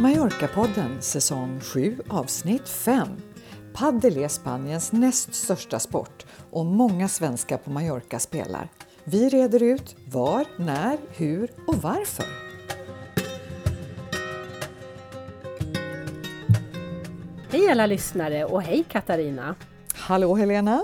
Mallorca-podden 0.00 1.00
säsong 1.00 1.60
7 1.60 1.98
avsnitt 2.08 2.68
5. 2.68 3.08
Padel 3.72 4.16
är 4.16 4.28
Spaniens 4.28 4.92
näst 4.92 5.34
största 5.34 5.78
sport 5.78 6.26
och 6.50 6.66
många 6.66 7.08
svenskar 7.08 7.56
på 7.56 7.70
Mallorca 7.70 8.18
spelar. 8.18 8.68
Vi 9.04 9.28
reder 9.28 9.62
ut 9.62 9.96
var, 10.06 10.44
när, 10.56 10.98
hur 11.16 11.50
och 11.66 11.76
varför. 11.76 12.26
Hej 17.50 17.68
alla 17.70 17.86
lyssnare 17.86 18.44
och 18.44 18.62
hej 18.62 18.84
Katarina! 18.88 19.54
Hallå 19.94 20.34
Helena! 20.34 20.82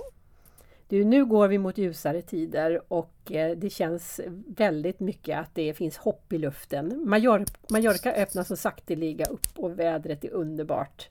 Du, 0.89 1.05
nu 1.05 1.25
går 1.25 1.49
vi 1.49 1.59
mot 1.59 1.79
ljusare 1.79 2.23
tider 2.23 2.81
och 2.89 3.33
eh, 3.33 3.57
det 3.57 3.71
känns 3.71 4.21
väldigt 4.57 5.01
mycket 5.01 5.39
att 5.39 5.55
det 5.55 5.75
finns 5.75 5.97
hopp 5.97 6.33
i 6.33 6.39
luften. 6.39 7.03
Major 7.09 7.45
Mallorca 7.71 8.13
öppnar 8.13 8.45
så 8.45 8.57
sakteliga 8.57 9.25
upp 9.25 9.47
och 9.57 9.79
vädret 9.79 10.25
är 10.25 10.31
underbart. 10.31 11.09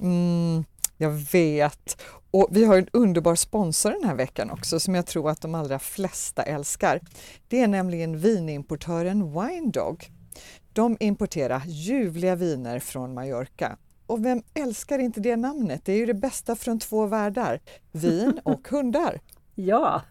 Mm, 0.00 0.64
jag 0.96 1.10
vet! 1.10 2.02
Och 2.30 2.48
vi 2.50 2.64
har 2.64 2.78
en 2.78 2.88
underbar 2.92 3.34
sponsor 3.34 3.90
den 3.90 4.04
här 4.04 4.14
veckan 4.14 4.50
också 4.50 4.80
som 4.80 4.94
jag 4.94 5.06
tror 5.06 5.30
att 5.30 5.40
de 5.40 5.54
allra 5.54 5.78
flesta 5.78 6.42
älskar. 6.42 7.00
Det 7.48 7.60
är 7.60 7.68
nämligen 7.68 8.18
vinimportören 8.18 9.32
Winedog. 9.32 10.10
De 10.72 10.96
importerar 11.00 11.62
ljuvliga 11.66 12.36
viner 12.36 12.78
från 12.78 13.14
Mallorca 13.14 13.76
och 14.08 14.24
vem 14.24 14.42
älskar 14.54 14.98
inte 14.98 15.20
det 15.20 15.36
namnet? 15.36 15.84
Det 15.84 15.92
är 15.92 15.96
ju 15.96 16.06
det 16.06 16.14
bästa 16.14 16.56
från 16.56 16.78
två 16.78 17.06
världar, 17.06 17.60
vin 17.92 18.40
och 18.44 18.68
hundar. 18.68 19.20
Ja! 19.54 20.02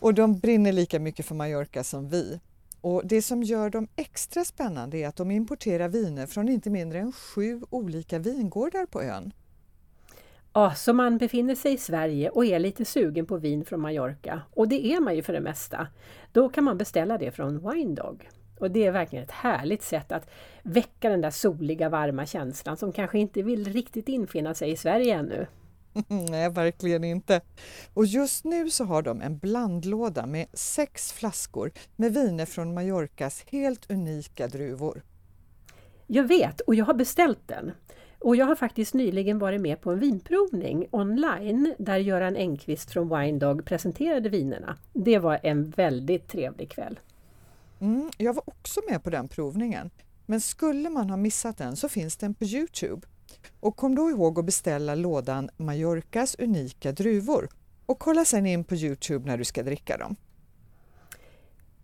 Och 0.00 0.14
de 0.14 0.38
brinner 0.38 0.72
lika 0.72 1.00
mycket 1.00 1.26
för 1.26 1.34
Mallorca 1.34 1.84
som 1.84 2.08
vi. 2.08 2.40
Och 2.80 3.02
det 3.06 3.22
som 3.22 3.42
gör 3.42 3.70
dem 3.70 3.88
extra 3.96 4.44
spännande 4.44 4.98
är 4.98 5.08
att 5.08 5.16
de 5.16 5.30
importerar 5.30 5.88
viner 5.88 6.26
från 6.26 6.48
inte 6.48 6.70
mindre 6.70 6.98
än 6.98 7.12
sju 7.12 7.62
olika 7.70 8.18
vingårdar 8.18 8.86
på 8.86 9.02
ön. 9.02 9.32
Ja, 10.52 10.74
så 10.74 10.92
man 10.92 11.18
befinner 11.18 11.54
sig 11.54 11.72
i 11.72 11.78
Sverige 11.78 12.30
och 12.30 12.44
är 12.44 12.58
lite 12.58 12.84
sugen 12.84 13.26
på 13.26 13.36
vin 13.36 13.64
från 13.64 13.80
Mallorca, 13.80 14.42
och 14.54 14.68
det 14.68 14.86
är 14.86 15.00
man 15.00 15.16
ju 15.16 15.22
för 15.22 15.32
det 15.32 15.40
mesta. 15.40 15.86
Då 16.32 16.48
kan 16.48 16.64
man 16.64 16.78
beställa 16.78 17.18
det 17.18 17.30
från 17.30 17.70
Winedog. 17.70 18.28
Och 18.60 18.70
det 18.70 18.86
är 18.86 18.92
verkligen 18.92 19.24
ett 19.24 19.30
härligt 19.30 19.82
sätt 19.82 20.12
att 20.12 20.30
väcka 20.62 21.08
den 21.08 21.20
där 21.20 21.30
soliga 21.30 21.88
varma 21.88 22.26
känslan 22.26 22.76
som 22.76 22.92
kanske 22.92 23.18
inte 23.18 23.42
vill 23.42 23.72
riktigt 23.72 24.08
infinna 24.08 24.54
sig 24.54 24.70
i 24.70 24.76
Sverige 24.76 25.14
ännu. 25.14 25.46
Nej, 26.08 26.50
verkligen 26.50 27.04
inte. 27.04 27.40
Och 27.94 28.06
just 28.06 28.44
nu 28.44 28.70
så 28.70 28.84
har 28.84 29.02
de 29.02 29.20
en 29.20 29.38
blandlåda 29.38 30.26
med 30.26 30.46
sex 30.52 31.12
flaskor 31.12 31.70
med 31.96 32.14
viner 32.14 32.46
från 32.46 32.74
Mallorcas 32.74 33.44
helt 33.50 33.90
unika 33.90 34.48
druvor. 34.48 35.02
Jag 36.06 36.24
vet 36.24 36.60
och 36.60 36.74
jag 36.74 36.84
har 36.84 36.94
beställt 36.94 37.48
den. 37.48 37.72
Och 38.18 38.36
jag 38.36 38.46
har 38.46 38.54
faktiskt 38.54 38.94
nyligen 38.94 39.38
varit 39.38 39.60
med 39.60 39.80
på 39.80 39.90
en 39.90 39.98
vinprovning 39.98 40.86
online 40.90 41.74
där 41.78 41.96
Göran 41.96 42.36
Engqvist 42.36 42.90
från 42.90 43.18
Winedog 43.18 43.64
presenterade 43.64 44.28
vinerna. 44.28 44.76
Det 44.92 45.18
var 45.18 45.38
en 45.42 45.70
väldigt 45.70 46.28
trevlig 46.28 46.70
kväll. 46.70 46.98
Mm, 47.80 48.10
jag 48.16 48.34
var 48.34 48.42
också 48.46 48.80
med 48.90 49.04
på 49.04 49.10
den 49.10 49.28
provningen. 49.28 49.90
Men 50.26 50.40
skulle 50.40 50.90
man 50.90 51.10
ha 51.10 51.16
missat 51.16 51.58
den 51.58 51.76
så 51.76 51.88
finns 51.88 52.16
den 52.16 52.34
på 52.34 52.44
Youtube. 52.44 53.06
Och 53.60 53.76
kom 53.76 53.94
då 53.94 54.10
ihåg 54.10 54.38
att 54.38 54.44
beställa 54.44 54.94
lådan 54.94 55.50
Mallorcas 55.56 56.36
unika 56.38 56.92
druvor 56.92 57.48
och 57.86 57.98
kolla 57.98 58.24
sen 58.24 58.46
in 58.46 58.64
på 58.64 58.74
Youtube 58.74 59.26
när 59.26 59.38
du 59.38 59.44
ska 59.44 59.62
dricka 59.62 59.96
dem. 59.96 60.16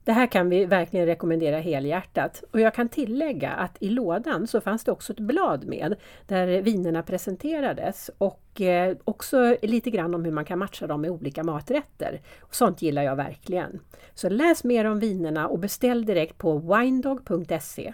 Det 0.07 0.13
här 0.13 0.27
kan 0.27 0.49
vi 0.49 0.65
verkligen 0.65 1.07
rekommendera 1.07 1.59
helhjärtat. 1.59 2.45
Och 2.51 2.61
jag 2.61 2.75
kan 2.75 2.89
tillägga 2.89 3.51
att 3.51 3.77
i 3.81 3.89
lådan 3.89 4.47
så 4.47 4.61
fanns 4.61 4.85
det 4.85 4.93
också 4.93 5.13
ett 5.13 5.21
blad 5.21 5.65
med 5.65 5.95
där 6.27 6.63
vinerna 6.63 7.03
presenterades 7.03 8.11
och 8.19 8.61
eh, 8.61 8.97
också 9.05 9.57
lite 9.63 9.91
grann 9.91 10.15
om 10.15 10.25
hur 10.25 10.33
man 10.33 10.45
kan 10.45 10.59
matcha 10.59 10.87
dem 10.87 11.01
med 11.01 11.11
olika 11.11 11.45
maträtter. 11.45 12.21
Sånt 12.51 12.83
gillar 12.83 13.03
jag 13.03 13.17
verkligen. 13.17 13.81
Så 14.15 14.29
läs 14.29 14.65
mer 14.65 14.85
om 14.85 14.99
vinerna 15.01 15.49
och 15.49 15.59
beställ 15.59 16.07
direkt 16.07 16.39
på 16.39 16.59
winedog.se. 16.59 17.93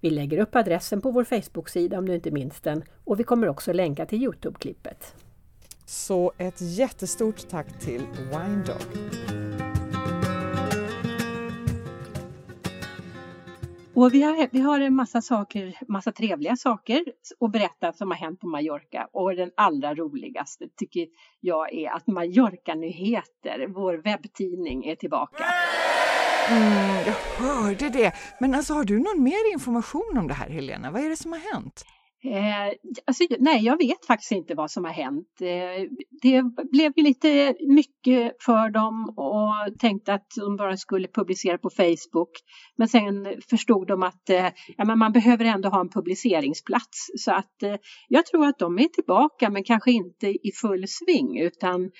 Vi 0.00 0.10
lägger 0.10 0.38
upp 0.38 0.56
adressen 0.56 1.00
på 1.00 1.10
vår 1.10 1.24
Facebook-sida 1.24 1.98
om 1.98 2.08
du 2.08 2.14
inte 2.14 2.30
minns 2.30 2.60
den 2.60 2.82
och 3.04 3.20
vi 3.20 3.24
kommer 3.24 3.48
också 3.48 3.72
länka 3.72 4.06
till 4.06 4.22
Youtube-klippet. 4.22 5.14
Så 5.86 6.32
ett 6.38 6.60
jättestort 6.60 7.48
tack 7.48 7.80
till 7.80 8.02
Winedog! 8.30 9.35
Och 13.96 14.14
vi 14.14 14.22
har, 14.22 14.48
vi 14.52 14.60
har 14.60 14.80
en 14.80 14.94
massa 14.94 15.22
saker, 15.22 15.78
massa 15.88 16.12
trevliga 16.12 16.56
saker 16.56 17.04
att 17.40 17.52
berätta 17.52 17.92
som 17.92 18.10
har 18.10 18.18
hänt 18.18 18.40
på 18.40 18.46
Mallorca. 18.46 19.08
Och 19.12 19.36
den 19.36 19.50
allra 19.56 19.94
roligaste 19.94 20.64
tycker 20.76 21.06
jag 21.40 21.74
är 21.74 21.90
att 21.90 22.06
Mallorca-nyheter, 22.06 23.66
vår 23.68 23.94
webbtidning, 23.94 24.84
är 24.84 24.94
tillbaka. 24.96 25.44
Mm, 26.50 27.04
jag 27.06 27.44
hörde 27.46 27.88
det. 27.88 28.12
Men 28.40 28.54
alltså, 28.54 28.74
har 28.74 28.84
du 28.84 28.98
någon 28.98 29.22
mer 29.22 29.52
information 29.52 30.18
om 30.18 30.28
det 30.28 30.34
här, 30.34 30.50
Helena? 30.50 30.90
Vad 30.90 31.04
är 31.04 31.08
det 31.08 31.16
som 31.16 31.32
har 31.32 31.54
hänt? 31.54 31.84
Eh, 32.26 32.72
alltså, 33.04 33.24
nej, 33.38 33.64
jag 33.64 33.78
vet 33.78 34.06
faktiskt 34.06 34.32
inte 34.32 34.54
vad 34.54 34.70
som 34.70 34.84
har 34.84 34.92
hänt. 34.92 35.40
Eh, 35.40 35.88
det 36.22 36.42
blev 36.70 36.92
ju 36.96 37.02
lite 37.02 37.54
mycket 37.60 38.36
för 38.42 38.70
dem 38.70 39.14
och 39.16 39.78
tänkte 39.78 40.14
att 40.14 40.26
de 40.36 40.56
bara 40.56 40.76
skulle 40.76 41.08
publicera 41.08 41.58
på 41.58 41.70
Facebook. 41.70 42.30
Men 42.76 42.88
sen 42.88 43.26
förstod 43.50 43.86
de 43.86 44.02
att 44.02 44.30
eh, 44.30 44.48
ja, 44.76 44.84
men 44.84 44.98
man 44.98 45.12
behöver 45.12 45.44
ändå 45.44 45.68
ha 45.68 45.80
en 45.80 45.88
publiceringsplats. 45.88 47.06
Så 47.18 47.32
att 47.32 47.62
eh, 47.62 47.76
jag 48.08 48.26
tror 48.26 48.46
att 48.46 48.58
de 48.58 48.78
är 48.78 48.88
tillbaka 48.88 49.50
men 49.50 49.64
kanske 49.64 49.90
inte 49.90 50.26
i 50.26 50.52
full 50.62 50.84
sving 50.88 51.40
utan 51.40 51.90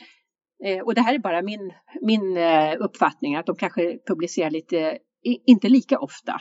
eh, 0.65 0.81
och 0.84 0.94
det 0.94 1.00
här 1.00 1.15
är 1.15 1.19
bara 1.19 1.42
min, 1.42 1.72
min 2.03 2.36
eh, 2.36 2.75
uppfattning 2.81 3.36
att 3.36 3.47
de 3.47 3.56
kanske 3.56 3.98
publicerar 4.06 4.50
lite, 4.50 4.98
inte 5.47 5.69
lika 5.69 5.98
ofta. 5.98 6.41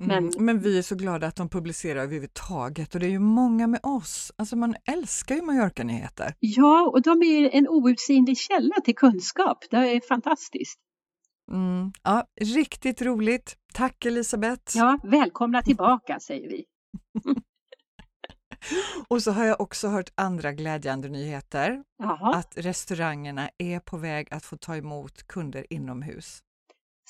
Men, 0.00 0.18
mm, 0.18 0.44
men 0.44 0.60
vi 0.60 0.78
är 0.78 0.82
så 0.82 0.94
glada 0.94 1.26
att 1.26 1.36
de 1.36 1.48
publicerar 1.48 2.02
överhuvudtaget 2.02 2.94
och 2.94 3.00
det 3.00 3.06
är 3.06 3.10
ju 3.10 3.18
många 3.18 3.66
med 3.66 3.80
oss. 3.82 4.32
Alltså 4.36 4.56
man 4.56 4.74
älskar 4.84 5.34
ju 5.34 5.42
Mallorca-nyheter. 5.42 6.34
Ja, 6.40 6.90
och 6.94 7.02
de 7.02 7.22
är 7.22 7.50
en 7.50 7.68
outsinlig 7.68 8.38
källa 8.38 8.74
till 8.84 8.94
kunskap. 8.94 9.58
Det 9.70 9.76
är 9.76 10.00
fantastiskt. 10.08 10.80
Mm, 11.52 11.92
ja, 12.02 12.24
riktigt 12.40 13.02
roligt. 13.02 13.56
Tack 13.74 14.04
Elisabeth! 14.04 14.76
Ja, 14.76 14.98
välkomna 15.02 15.62
tillbaka 15.62 16.20
säger 16.20 16.48
vi. 16.48 16.64
och 19.08 19.22
så 19.22 19.30
har 19.30 19.44
jag 19.44 19.60
också 19.60 19.88
hört 19.88 20.12
andra 20.14 20.52
glädjande 20.52 21.08
nyheter. 21.08 21.84
Jaha. 21.98 22.34
Att 22.34 22.52
restaurangerna 22.56 23.50
är 23.58 23.80
på 23.80 23.96
väg 23.96 24.28
att 24.30 24.44
få 24.44 24.56
ta 24.56 24.76
emot 24.76 25.26
kunder 25.26 25.66
inomhus. 25.70 26.42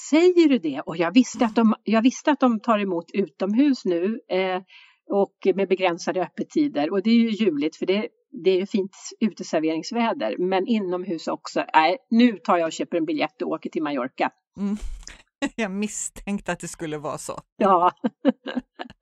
Säger 0.08 0.48
du 0.48 0.58
det? 0.58 0.82
Och 0.86 0.96
jag 0.96 1.14
visste 1.14 1.44
att 1.44 1.54
de, 1.54 1.74
jag 1.84 2.02
visste 2.02 2.30
att 2.30 2.40
de 2.40 2.60
tar 2.60 2.78
emot 2.78 3.10
utomhus 3.12 3.84
nu 3.84 4.20
eh, 4.28 4.62
och 5.10 5.54
med 5.54 5.68
begränsade 5.68 6.22
öppettider 6.22 6.92
och 6.92 7.02
det 7.02 7.10
är 7.10 7.14
ju 7.14 7.30
ljuvligt 7.30 7.76
för 7.76 7.86
det, 7.86 8.08
det 8.44 8.50
är 8.50 8.60
ju 8.60 8.66
fint 8.66 8.96
uteserveringsväder 9.20 10.36
men 10.38 10.66
inomhus 10.66 11.28
också. 11.28 11.64
Nej, 11.74 11.96
nu 12.10 12.32
tar 12.32 12.58
jag 12.58 12.66
och 12.66 12.72
köper 12.72 12.96
en 12.96 13.04
biljett 13.04 13.42
och 13.42 13.48
åker 13.48 13.70
till 13.70 13.82
Mallorca. 13.82 14.30
Mm. 14.58 14.76
Jag 15.56 15.70
misstänkte 15.70 16.52
att 16.52 16.60
det 16.60 16.68
skulle 16.68 16.98
vara 16.98 17.18
så. 17.18 17.40
Ja. 17.56 17.92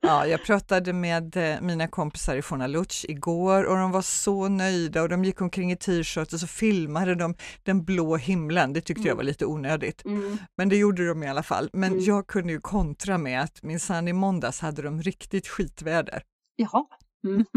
ja, 0.00 0.26
jag 0.26 0.44
pratade 0.44 0.92
med 0.92 1.36
eh, 1.36 1.60
mina 1.60 1.88
kompisar 1.88 2.36
i 2.36 2.42
Fornaluch 2.42 3.04
igår 3.08 3.64
och 3.64 3.76
de 3.76 3.90
var 3.90 4.02
så 4.02 4.48
nöjda 4.48 5.02
och 5.02 5.08
de 5.08 5.24
gick 5.24 5.40
omkring 5.40 5.72
i 5.72 5.76
t-shirt 5.76 6.32
och 6.32 6.40
så 6.40 6.46
filmade 6.46 7.14
de 7.14 7.34
den 7.62 7.84
blå 7.84 8.16
himlen. 8.16 8.72
Det 8.72 8.80
tyckte 8.80 9.00
mm. 9.00 9.08
jag 9.08 9.16
var 9.16 9.22
lite 9.22 9.46
onödigt, 9.46 10.04
mm. 10.04 10.38
men 10.56 10.68
det 10.68 10.76
gjorde 10.76 11.08
de 11.08 11.22
i 11.22 11.28
alla 11.28 11.42
fall. 11.42 11.70
Men 11.72 11.92
mm. 11.92 12.04
jag 12.04 12.26
kunde 12.26 12.52
ju 12.52 12.60
kontra 12.60 13.18
med 13.18 13.42
att 13.42 13.62
minsann 13.62 14.08
i 14.08 14.12
måndags 14.12 14.60
hade 14.60 14.82
de 14.82 15.02
riktigt 15.02 15.48
skitväder. 15.48 16.22
Jaha. 16.56 16.84
Mm. 17.24 17.44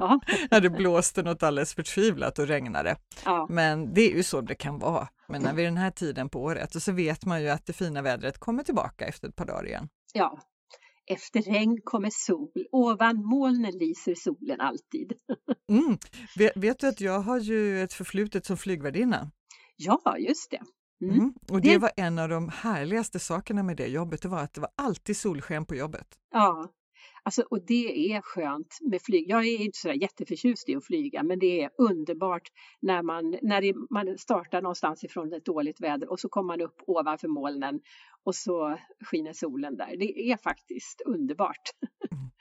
Ja. 0.00 0.20
det 0.60 0.70
blåste 0.70 1.22
något 1.22 1.42
alldeles 1.42 1.74
förtvivlat 1.74 2.38
och 2.38 2.46
regnade. 2.46 2.96
Ja. 3.24 3.46
Men 3.50 3.94
det 3.94 4.00
är 4.12 4.16
ju 4.16 4.22
så 4.22 4.40
det 4.40 4.54
kan 4.54 4.78
vara. 4.78 5.08
Men 5.28 5.42
när 5.42 5.52
vi 5.52 5.62
är 5.62 5.66
den 5.66 5.76
här 5.76 5.90
tiden 5.90 6.28
på 6.28 6.42
året 6.42 6.74
och 6.74 6.82
så 6.82 6.92
vet 6.92 7.24
man 7.24 7.42
ju 7.42 7.48
att 7.48 7.66
det 7.66 7.72
fina 7.72 8.02
vädret 8.02 8.38
kommer 8.38 8.62
tillbaka 8.62 9.06
efter 9.06 9.28
ett 9.28 9.36
par 9.36 9.44
dagar 9.44 9.66
igen. 9.66 9.88
Ja, 10.12 10.40
efter 11.08 11.42
regn 11.42 11.80
kommer 11.84 12.10
sol, 12.12 12.52
ovan 12.72 13.24
molnen 13.24 13.72
lyser 13.78 14.14
solen 14.14 14.60
alltid. 14.60 15.12
mm. 15.68 15.98
vet, 16.36 16.52
vet, 16.56 16.78
du 16.78 16.88
att 16.88 17.00
jag 17.00 17.20
har 17.20 17.38
ju 17.38 17.82
ett 17.82 17.92
förflutet 17.92 18.46
som 18.46 18.56
flygvärdinna? 18.56 19.30
Ja, 19.76 20.16
just 20.18 20.50
det. 20.50 20.60
Mm. 21.04 21.18
Mm. 21.18 21.34
Och 21.50 21.60
det, 21.60 21.72
det 21.72 21.78
var 21.78 21.90
en 21.96 22.18
av 22.18 22.28
de 22.28 22.48
härligaste 22.48 23.18
sakerna 23.18 23.62
med 23.62 23.76
det 23.76 23.86
jobbet, 23.86 24.22
det 24.22 24.28
var 24.28 24.40
att 24.40 24.54
det 24.54 24.60
var 24.60 24.70
alltid 24.76 25.16
solsken 25.16 25.64
på 25.64 25.74
jobbet. 25.74 26.06
Ja, 26.32 26.72
Alltså, 27.28 27.42
och 27.42 27.66
det 27.66 28.12
är 28.12 28.20
skönt 28.20 28.78
med 28.80 29.02
flyg. 29.02 29.30
Jag 29.30 29.46
är 29.46 29.60
inte 29.60 29.78
så 29.78 29.92
jätteförtjust 29.92 30.68
i 30.68 30.76
att 30.76 30.84
flyga 30.84 31.22
men 31.22 31.38
det 31.38 31.62
är 31.62 31.70
underbart 31.78 32.48
när 32.80 33.02
man, 33.02 33.38
när 33.42 33.62
det, 33.62 33.74
man 33.90 34.18
startar 34.18 34.62
någonstans 34.62 35.04
ifrån 35.04 35.32
ett 35.32 35.44
dåligt 35.44 35.80
väder 35.80 36.10
och 36.10 36.20
så 36.20 36.28
kommer 36.28 36.46
man 36.46 36.60
upp 36.60 36.82
ovanför 36.86 37.28
molnen 37.28 37.80
och 38.24 38.34
så 38.34 38.78
skiner 39.04 39.32
solen 39.32 39.76
där. 39.76 39.96
Det 39.96 40.30
är 40.30 40.36
faktiskt 40.36 41.02
underbart. 41.06 41.70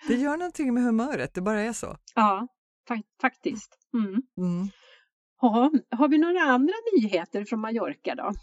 Det 0.08 0.16
gör 0.16 0.38
någonting 0.38 0.74
med 0.74 0.84
humöret, 0.84 1.34
det 1.34 1.42
bara 1.42 1.62
är 1.62 1.74
så. 1.74 1.98
Ja, 2.16 2.48
fa 2.88 3.02
faktiskt. 3.22 3.78
Mm. 3.94 4.10
Mm. 4.38 4.68
Ja, 5.42 5.72
har 5.90 6.08
vi 6.08 6.18
några 6.18 6.42
andra 6.42 6.74
nyheter 6.94 7.46
från 7.46 7.60
Mallorca 7.60 8.16
då? 8.16 8.34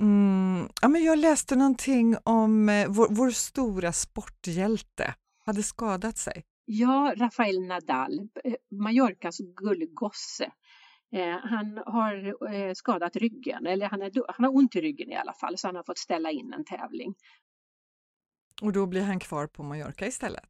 Mm, 0.00 0.68
ja, 0.82 0.88
men 0.88 1.04
jag 1.04 1.18
läste 1.18 1.56
någonting 1.56 2.16
om 2.24 2.68
eh, 2.68 2.88
vår, 2.88 3.08
vår 3.10 3.30
stora 3.30 3.92
sporthjälte 3.92 5.14
hade 5.46 5.62
skadat 5.62 6.18
sig. 6.18 6.44
Ja, 6.64 7.14
Rafael 7.16 7.66
Nadal, 7.66 8.28
eh, 8.44 8.54
Mallorcas 8.70 9.38
gullgosse. 9.38 10.52
Eh, 11.12 11.38
han 11.42 11.82
har 11.86 12.46
eh, 12.54 12.72
skadat 12.74 13.16
ryggen, 13.16 13.66
eller 13.66 13.88
han, 13.88 14.02
är, 14.02 14.12
han 14.28 14.44
har 14.44 14.56
ont 14.56 14.76
i 14.76 14.80
ryggen 14.80 15.10
i 15.10 15.16
alla 15.16 15.32
fall, 15.32 15.58
så 15.58 15.68
han 15.68 15.76
har 15.76 15.82
fått 15.82 15.98
ställa 15.98 16.30
in 16.30 16.52
en 16.52 16.64
tävling. 16.64 17.14
Och 18.62 18.72
då 18.72 18.86
blir 18.86 19.02
han 19.02 19.20
kvar 19.20 19.46
på 19.46 19.62
Mallorca 19.62 20.06
istället? 20.06 20.44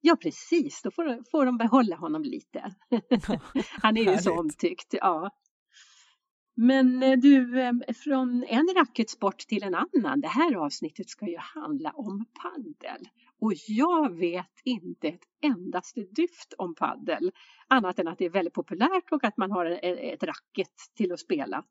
Ja 0.00 0.16
precis, 0.16 0.82
då 0.82 0.90
får, 0.90 1.30
får 1.30 1.46
de 1.46 1.58
behålla 1.58 1.96
honom 1.96 2.22
lite. 2.22 2.74
han 3.82 3.96
är 3.96 4.12
ju 4.12 4.18
så 4.18 4.38
omtyckt. 4.38 4.94
Ja. 5.00 5.30
Men 6.56 7.02
eh, 7.02 7.18
du, 7.18 7.60
eh, 7.60 7.72
från 8.04 8.44
en 8.48 8.68
racketsport 8.76 9.38
till 9.38 9.62
en 9.62 9.74
annan. 9.74 10.20
Det 10.20 10.28
här 10.28 10.56
avsnittet 10.56 11.08
ska 11.08 11.26
ju 11.26 11.38
handla 11.38 11.90
om 11.90 12.24
paddel. 12.42 13.08
Och 13.40 13.52
jag 13.68 14.16
vet 14.18 14.60
inte 14.64 15.08
ett 15.08 15.22
endaste 15.40 16.00
dyft 16.00 16.54
om 16.58 16.74
paddel. 16.74 17.32
Annat 17.68 17.98
än 17.98 18.08
att 18.08 18.18
det 18.18 18.24
är 18.24 18.30
väldigt 18.30 18.54
populärt 18.54 19.12
och 19.12 19.24
att 19.24 19.36
man 19.36 19.50
har 19.50 19.66
ett 19.82 20.22
racket 20.22 20.72
till 20.96 21.12
att 21.12 21.20
spela. 21.20 21.64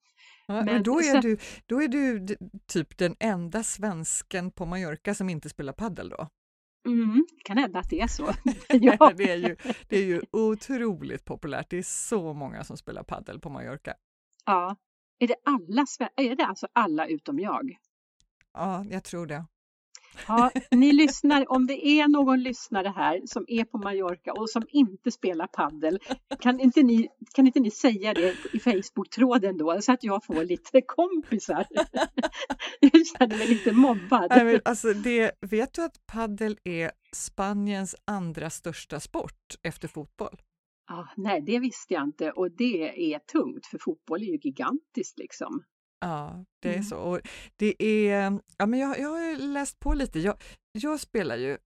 Ja, 0.48 0.64
men 0.64 0.84
då, 0.84 1.00
är 1.00 1.22
du, 1.22 1.38
då 1.66 1.82
är 1.82 1.88
du 1.88 2.28
typ 2.68 2.98
den 2.98 3.16
enda 3.20 3.64
svensken 3.64 4.52
på 4.52 4.66
Mallorca 4.66 5.14
som 5.14 5.30
inte 5.30 5.50
spelar 5.50 5.74
paddel 5.74 6.10
då? 6.10 6.28
Mm, 6.86 7.26
kan 7.44 7.58
hända 7.58 7.80
att 7.80 7.90
det 7.90 8.02
är 8.02 8.08
så. 8.08 8.24
ja. 8.70 9.12
det, 9.18 9.32
är 9.32 9.38
ju, 9.38 9.56
det 9.88 9.98
är 9.98 10.06
ju 10.06 10.22
otroligt 10.32 11.26
populärt. 11.26 11.70
Det 11.70 11.78
är 11.78 11.84
så 11.84 12.34
många 12.34 12.64
som 12.64 12.78
spelar 12.78 13.04
paddel 13.04 13.40
på 13.40 13.50
Mallorca. 13.50 13.94
Ja. 14.46 14.76
Är 15.20 15.28
det 15.28 15.36
alla 15.46 15.86
Är 16.16 16.36
det 16.36 16.46
alltså 16.46 16.68
alla 16.74 17.08
utom 17.08 17.40
jag? 17.40 17.78
Ja, 18.54 18.86
jag 18.90 19.04
tror 19.04 19.26
det. 19.26 19.46
Ja, 20.28 20.52
ni 20.72 20.92
lyssnar, 20.92 21.46
om 21.52 21.68
det 21.68 21.88
är 21.88 22.08
någon 22.08 22.44
lyssnare 22.44 22.94
här 22.96 23.22
som 23.26 23.46
är 23.48 23.64
på 23.64 23.78
Mallorca 23.78 24.34
och 24.34 24.50
som 24.50 24.64
inte 24.70 25.12
spelar 25.12 25.48
paddel, 25.48 26.00
kan 26.40 26.60
inte 26.60 26.84
ni, 26.84 27.10
kan 27.34 27.48
inte 27.48 27.60
ni 27.60 27.72
säga 27.72 28.14
det 28.14 28.36
i 28.54 28.60
Facebook-tråden 28.60 29.58
då 29.58 29.82
så 29.82 29.92
att 29.92 30.04
jag 30.04 30.26
får 30.26 30.44
lite 30.46 30.82
kompisar? 30.82 31.66
Jag 32.80 33.08
känner 33.08 33.38
mig 33.38 33.48
lite 33.48 33.72
mobbad. 33.72 34.28
Nej, 34.30 34.46
men 34.46 34.62
alltså 34.66 34.94
det, 34.94 35.32
vet 35.42 35.74
du 35.74 35.84
att 35.84 36.06
paddel 36.06 36.58
är 36.64 36.92
Spaniens 37.16 37.96
andra 38.06 38.50
största 38.50 39.00
sport 39.00 39.56
efter 39.64 39.88
fotboll? 39.88 40.38
Ah, 40.86 41.06
nej, 41.18 41.42
det 41.42 41.60
visste 41.60 41.94
jag 41.94 42.04
inte 42.04 42.32
och 42.32 42.52
det 42.52 43.14
är 43.14 43.20
tungt 43.20 43.66
för 43.66 43.78
fotboll 43.78 44.22
är 44.22 44.26
ju 44.26 44.38
gigantiskt 44.38 45.20
liksom. 45.20 45.64
Ja, 46.00 46.46
det 46.60 46.70
är 46.70 46.74
mm. 46.74 46.84
så. 46.84 46.98
Och 46.98 47.20
det 47.56 47.84
är, 47.84 48.40
ja, 48.58 48.66
men 48.66 48.80
jag, 48.80 49.00
jag 49.00 49.10
har 49.10 49.38
läst 49.38 49.80
på 49.80 49.94
lite. 49.94 50.20
Jag, 50.20 50.36
jag 50.72 51.00
spelar 51.00 51.36
ju 51.36 51.58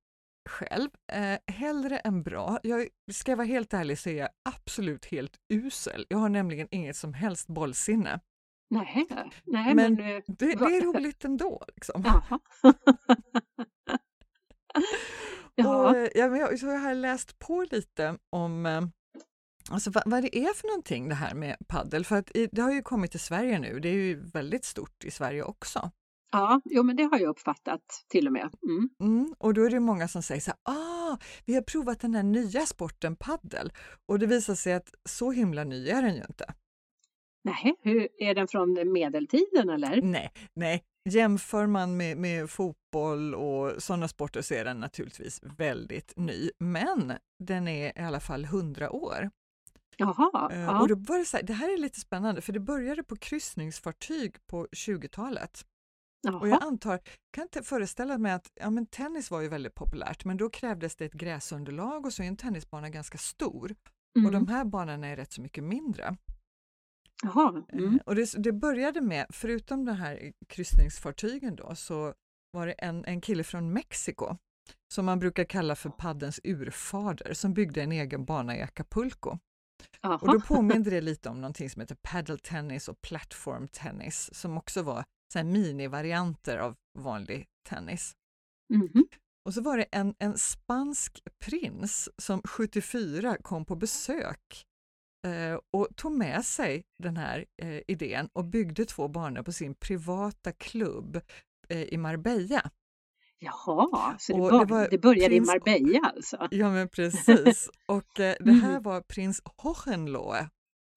själv, 0.50 0.90
eh, 1.12 1.54
hellre 1.54 1.98
än 1.98 2.24
bra. 2.24 2.60
Jag 2.64 2.88
ska 3.12 3.36
vara 3.36 3.48
helt 3.48 3.74
ärlig 3.74 4.00
så 4.00 4.10
är 4.10 4.14
jag 4.14 4.30
absolut 4.50 5.06
helt 5.06 5.38
usel. 5.54 6.06
Jag 6.10 6.18
har 6.18 6.30
nämligen 6.30 6.68
inget 6.72 6.96
som 6.96 7.14
helst 7.14 7.48
bollsinne. 7.48 8.19
Nej, 8.69 9.08
nej 9.44 9.75
men, 9.75 9.94
men 9.94 10.16
eh, 10.16 10.22
det, 10.28 10.46
det, 10.56 10.78
är 10.78 10.81
roligt 10.94 11.25
ändå. 11.25 11.64
Liksom. 11.75 12.04
Jaha. 15.56 15.90
Och, 15.90 16.10
ja, 16.16 16.30
men 16.30 16.40
jag, 16.40 16.60
så 16.60 16.66
jag 16.66 16.80
har 16.80 16.96
läst 16.96 17.40
på 17.40 17.66
lite 17.72 18.18
om 18.30 18.66
eh, 18.66 18.81
Alltså 19.72 19.92
vad, 19.92 20.04
vad, 20.06 20.24
det 20.24 20.38
är 20.38 20.54
för 20.54 20.68
någonting 20.68 21.10
det 21.10 21.16
här 21.16 21.36
med 21.36 21.56
paddel, 21.68 22.06
för 22.06 22.16
att 22.16 22.31
det 22.52 22.62
har 22.62 22.72
ju 22.72 22.81
kommit 22.81 23.12
till 23.12 23.19
Sverige 23.19 23.60
nu, 23.60 23.80
det 23.80 23.90
är 23.90 23.94
ju 23.94 24.19
väldigt 24.34 24.66
stort 24.66 25.04
i 25.04 25.12
Sverige 25.12 25.44
också. 25.44 25.92
Ja, 26.31 26.62
jo, 26.66 26.84
men 26.84 26.96
det 26.96 27.04
har 27.04 27.19
jag 27.19 27.30
uppfattat 27.30 27.81
till 28.08 28.28
och 28.28 28.34
med. 28.34 28.50
Mm. 28.64 28.90
Mm, 29.00 29.36
och 29.40 29.54
då 29.54 29.66
är 29.66 29.69
det 29.69 29.80
många 29.80 30.08
som 30.08 30.24
säger 30.24 30.42
så 30.42 30.52
här, 30.52 30.75
ah, 30.75 31.18
vi 31.46 31.56
har 31.56 31.62
provat 31.62 32.00
den 32.00 32.16
här 32.16 32.24
nya 32.24 32.66
sporten 32.66 33.16
paddel 33.16 33.72
och 34.06 34.19
det 34.19 34.25
visar 34.25 34.56
sig 34.56 34.74
att 34.74 34.90
så 35.10 35.31
himla 35.31 35.64
ny 35.64 35.90
är 35.90 36.02
den 36.02 36.16
ju 36.16 36.22
inte. 36.30 36.54
Nej, 37.44 37.75
hur, 37.81 38.08
är 38.18 38.36
den 38.36 38.48
från 38.48 38.92
medeltiden 38.94 39.69
eller? 39.69 40.02
Nej, 40.02 40.31
nej. 40.54 40.84
Jämför 41.10 41.68
man 41.68 41.98
med, 41.98 42.18
med 42.18 42.50
fotboll 42.50 43.36
och 43.36 43.84
sådana 43.84 44.08
sporter 44.08 44.42
så 44.42 44.54
är 44.54 44.66
den 44.66 44.80
naturligtvis 44.80 45.42
väldigt 45.58 46.14
ny, 46.16 46.52
men 46.60 47.14
den 47.40 47.68
är 47.68 48.00
i 48.00 48.02
alla 48.02 48.19
fall 48.19 48.44
100 48.44 48.92
år. 48.92 49.30
Jaha, 49.97 50.49
uh, 50.51 50.59
ja. 50.59 50.81
och 50.81 50.88
då 50.88 50.95
det, 50.95 51.25
så 51.25 51.38
här, 51.38 51.44
det 51.44 51.53
här 51.53 51.73
är 51.73 51.77
lite 51.77 51.99
spännande 51.99 52.41
för 52.41 52.53
det 52.53 52.59
började 52.59 53.03
på 53.03 53.15
kryssningsfartyg 53.15 54.35
på 54.47 54.67
20-talet. 54.67 55.65
Och 56.41 56.47
jag 56.47 56.63
antar, 56.63 56.99
kan 57.31 57.44
inte 57.44 57.63
föreställa 57.63 58.17
mig 58.17 58.31
att 58.31 58.51
ja, 58.55 58.69
men 58.69 58.85
tennis 58.85 59.31
var 59.31 59.41
ju 59.41 59.47
väldigt 59.47 59.75
populärt 59.75 60.25
men 60.25 60.38
då 60.38 60.49
krävdes 60.49 60.95
det 60.95 61.05
ett 61.05 61.13
gräsunderlag 61.13 62.05
och 62.05 62.13
så 62.13 62.23
är 62.23 62.27
en 62.27 62.38
tennisbana 62.38 62.89
ganska 62.89 63.17
stor. 63.17 63.75
Mm. 64.17 64.25
Och 64.25 64.31
de 64.31 64.38
mm. 64.38 64.47
här 64.47 64.65
banorna 64.65 65.07
är 65.07 65.15
rätt 65.15 65.33
så 65.33 65.41
mycket 65.41 65.63
mindre. 65.63 66.17
Jaha. 67.23 67.63
Eh, 67.73 67.79
mm. 67.79 67.99
Och 68.05 68.15
det, 68.15 68.33
det, 68.38 68.51
började 68.51 69.01
med, 69.01 69.25
förutom 69.29 69.85
de 69.85 69.91
här 69.91 70.31
kryssningsfartygen 70.47 71.55
då, 71.55 71.75
så 71.75 72.13
var 72.51 72.67
det 72.67 72.73
en, 72.73 73.05
en 73.05 73.21
kille 73.21 73.44
från 73.44 73.73
Mexiko 73.73 74.38
som 74.94 75.05
man 75.05 75.19
brukar 75.19 75.44
kalla 75.44 75.75
för 75.75 75.89
paddens 75.89 76.39
urfader 76.44 77.33
som 77.33 77.53
byggde 77.53 77.81
en 77.81 77.91
egen 77.91 78.25
bana 78.25 78.57
i 78.57 78.61
Acapulco. 78.61 79.38
Aha. 80.01 80.18
Och 80.18 80.33
då 80.33 80.41
påminner 80.41 80.91
det 80.91 81.01
lite 81.01 81.29
om 81.29 81.41
någonting 81.41 81.69
som 81.69 81.79
heter 81.79 81.97
paddle 82.01 82.38
tennis 82.38 82.88
och 82.88 83.01
platform 83.01 83.68
tennis 83.68 84.29
som 84.33 84.57
också 84.57 84.81
var 84.81 85.03
så 85.33 85.44
minivarianter 85.44 86.57
av 86.57 86.75
vanlig 87.00 87.47
tennis. 87.69 88.15
Mm 88.74 88.88
-hmm. 88.88 89.03
Och 89.45 89.53
så 89.53 89.62
var 89.62 89.77
det 89.77 89.85
en, 89.91 90.15
en 90.19 90.38
spansk 90.38 91.24
prins 91.39 92.09
som 92.18 92.41
74 92.41 93.38
kom 93.41 93.65
på 93.65 93.75
besök 93.75 94.65
eh, 95.27 95.59
och 95.71 95.88
tog 95.95 96.12
med 96.12 96.45
sig 96.45 96.83
den 97.03 97.18
här 97.18 97.45
eh, 97.62 97.81
idén 97.88 98.30
och 98.33 98.45
byggde 98.45 98.85
två 98.85 99.07
banor 99.07 99.44
på 99.44 99.51
sin 99.51 99.75
privata 99.75 100.51
klubb 100.51 101.21
eh, 101.69 101.81
i 101.81 101.97
Marbella. 101.97 102.71
Jaha, 103.39 104.15
så 104.19 104.33
det, 104.33 104.39
var, 104.39 104.65
det, 104.65 104.73
var 104.73 104.87
det 104.91 104.97
började 104.97 105.29
prins, 105.29 105.49
i 105.49 105.51
Marbella 105.51 105.99
alltså? 106.15 106.47
Ja 106.51 106.71
men 106.71 106.89
precis. 106.89 107.69
Och 107.85 108.19
eh, 108.19 108.35
det 108.39 108.51
här 108.51 108.69
mm. 108.69 108.83
var 108.83 109.01
prins 109.01 109.41
Hohenlohe. 109.57 110.49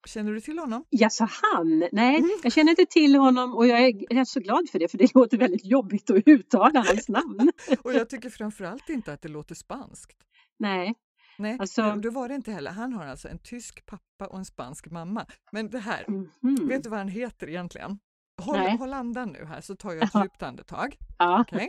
Känner 0.06 0.32
du 0.32 0.40
till 0.40 0.58
honom? 0.58 0.84
Ja, 0.90 1.10
så 1.10 1.28
han? 1.42 1.88
Nej, 1.92 2.16
mm. 2.16 2.30
jag 2.42 2.52
känner 2.52 2.70
inte 2.70 2.86
till 2.86 3.16
honom 3.16 3.54
och 3.54 3.66
jag 3.66 3.80
är 3.80 4.14
rätt 4.14 4.28
så 4.28 4.40
glad 4.40 4.68
för 4.72 4.78
det 4.78 4.88
för 4.88 4.98
det 4.98 5.14
låter 5.14 5.38
väldigt 5.38 5.64
jobbigt 5.64 6.10
att 6.10 6.22
uttala 6.26 6.84
hans 6.86 7.08
namn. 7.08 7.52
och 7.82 7.92
jag 7.92 8.08
tycker 8.08 8.30
framförallt 8.30 8.88
inte 8.88 9.12
att 9.12 9.22
det 9.22 9.28
låter 9.28 9.54
spanskt. 9.54 10.16
Nej. 10.58 10.94
Nej, 11.38 11.56
alltså... 11.60 11.92
det 11.92 12.10
var 12.10 12.28
det 12.28 12.34
inte 12.34 12.52
heller. 12.52 12.70
Han 12.70 12.92
har 12.92 13.06
alltså 13.06 13.28
en 13.28 13.38
tysk 13.38 13.86
pappa 13.86 14.26
och 14.26 14.38
en 14.38 14.44
spansk 14.44 14.90
mamma. 14.90 15.26
Men 15.52 15.70
det 15.70 15.78
här, 15.78 16.04
mm. 16.08 16.68
vet 16.68 16.82
du 16.82 16.88
vad 16.88 16.98
han 16.98 17.08
heter 17.08 17.48
egentligen? 17.48 17.98
Håll, 18.40 18.58
håll 18.58 18.92
andan 18.92 19.28
nu 19.28 19.44
här 19.44 19.60
så 19.60 19.76
tar 19.76 19.92
jag 19.92 20.02
ett 20.02 20.22
djupt 20.22 20.42
andetag. 20.42 20.96
Ja. 21.18 21.40
Okay. 21.40 21.68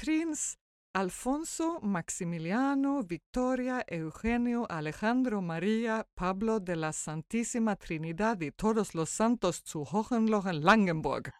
Prins 0.00 0.56
Alfonso 0.94 1.78
Maximiliano 1.82 3.02
Victoria 3.02 3.84
Eugenio 3.86 4.66
Alejandro 4.66 5.42
María 5.42 6.06
Pablo 6.14 6.58
de 6.58 6.74
la 6.74 6.94
Santísima 6.94 7.76
Trinidad 7.76 8.40
y 8.40 8.50
Todos 8.50 8.94
los 8.94 9.10
Santos 9.10 9.62
zu 9.62 9.84
Hohenlohen 9.84 10.64
Langenburg. 10.64 11.30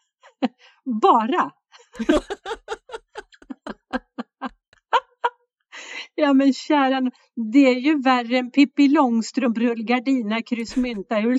Bara? 0.85 1.57
ja 6.17 6.35
men 6.35 6.52
kära 6.52 7.11
det 7.52 7.67
är 7.67 7.81
ju 7.81 8.02
värre 8.02 8.38
än 8.38 8.50
Pippi 8.50 8.88
Långstrump 8.88 9.59
rullgardina 9.59 10.43
kryssmynta. 10.43 11.21
ja 11.21 11.38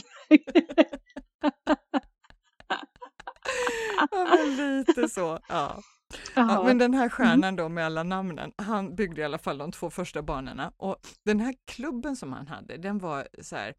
men 4.11 4.57
lite 4.57 5.09
så, 5.09 5.39
ja. 5.47 5.81
Ja, 6.35 6.63
men 6.63 6.77
den 6.77 6.93
här 6.93 7.01
mm. 7.01 7.09
stjärnan 7.09 7.55
då 7.55 7.69
med 7.69 7.85
alla 7.85 8.03
namnen, 8.03 8.51
han 8.57 8.95
byggde 8.95 9.21
i 9.21 9.23
alla 9.23 9.37
fall 9.37 9.57
de 9.57 9.71
två 9.71 9.89
första 9.89 10.21
banorna 10.21 10.73
och 10.77 10.97
den 11.25 11.39
här 11.39 11.55
klubben 11.65 12.15
som 12.15 12.33
han 12.33 12.47
hade, 12.47 12.77
den 12.77 12.97
var 12.97 13.27
så 13.41 13.55
här, 13.55 13.73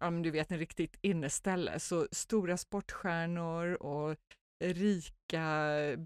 men 0.00 0.22
du 0.22 0.30
vet 0.30 0.52
en 0.52 0.58
riktigt 0.58 0.98
inneställe, 1.02 1.80
så 1.80 2.06
stora 2.12 2.56
sportstjärnor 2.56 3.82
och 3.82 4.16
rika 4.64 5.46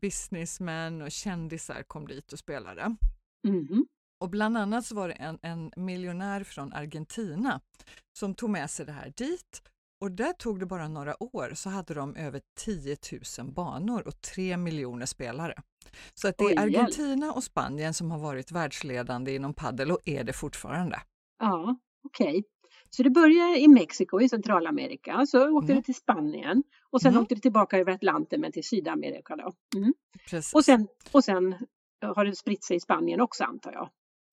businessmän 0.00 1.02
och 1.02 1.10
kändisar 1.10 1.82
kom 1.82 2.06
dit 2.06 2.32
och 2.32 2.38
spelade. 2.38 2.96
Mhm. 3.48 3.86
Och 4.20 4.30
bland 4.30 4.58
annat 4.58 4.86
så 4.86 4.94
var 4.94 5.08
det 5.08 5.14
en, 5.14 5.38
en 5.42 5.72
miljonär 5.76 6.44
från 6.44 6.72
Argentina 6.72 7.60
som 8.18 8.34
tog 8.34 8.50
med 8.50 8.70
sig 8.70 8.86
det 8.86 8.92
här 8.92 9.12
dit 9.16 9.62
och 10.00 10.10
där 10.10 10.32
tog 10.32 10.60
det 10.60 10.66
bara 10.66 10.88
några 10.88 11.22
år 11.22 11.52
så 11.54 11.70
hade 11.70 11.94
de 11.94 12.16
över 12.16 12.40
10 12.58 12.96
000 13.38 13.52
banor 13.52 14.08
och 14.08 14.20
3 14.20 14.56
miljoner 14.56 15.06
spelare. 15.06 15.54
Så 16.14 16.28
att 16.28 16.38
det 16.38 16.44
är. 16.44 16.58
Argentina 16.60 17.32
och 17.32 17.44
Spanien 17.44 17.94
som 17.94 18.10
har 18.10 18.18
varit 18.18 18.52
världsledande 18.52 19.34
inom 19.34 19.54
paddel 19.54 19.90
och 19.90 19.98
är 20.04 20.24
det 20.24 20.32
fortfarande. 20.32 21.00
Ja, 21.38 21.76
okej. 22.04 22.44
Så 22.90 23.02
det 23.02 23.10
började 23.10 23.58
i 23.60 23.68
Mexiko 23.68 24.20
i 24.20 24.28
Centralamerika, 24.28 25.26
så 25.26 25.48
åkte 25.50 25.72
Mm. 25.72 25.76
det 25.76 25.82
till 25.86 25.94
Spanien 25.94 26.62
och 26.90 27.00
sen 27.02 27.10
Mm. 27.12 27.22
åkte 27.22 27.34
det 27.34 27.40
tillbaka 27.40 27.78
över 27.78 27.92
Atlanten 27.92 28.40
men 28.40 28.52
till 28.52 28.64
Sydamerika 28.64 29.36
då. 29.36 29.52
Mm. 29.76 29.94
Precis. 30.30 30.54
Och, 30.54 30.64
sen, 30.64 30.88
och 31.12 31.24
sen 31.24 31.54
har 32.16 32.24
det 32.24 32.36
spritt 32.36 32.64
sig 32.64 32.76
i 32.76 32.80
Spanien 32.80 33.20
också 33.20 33.44
antar 33.44 33.72
jag. 33.72 33.90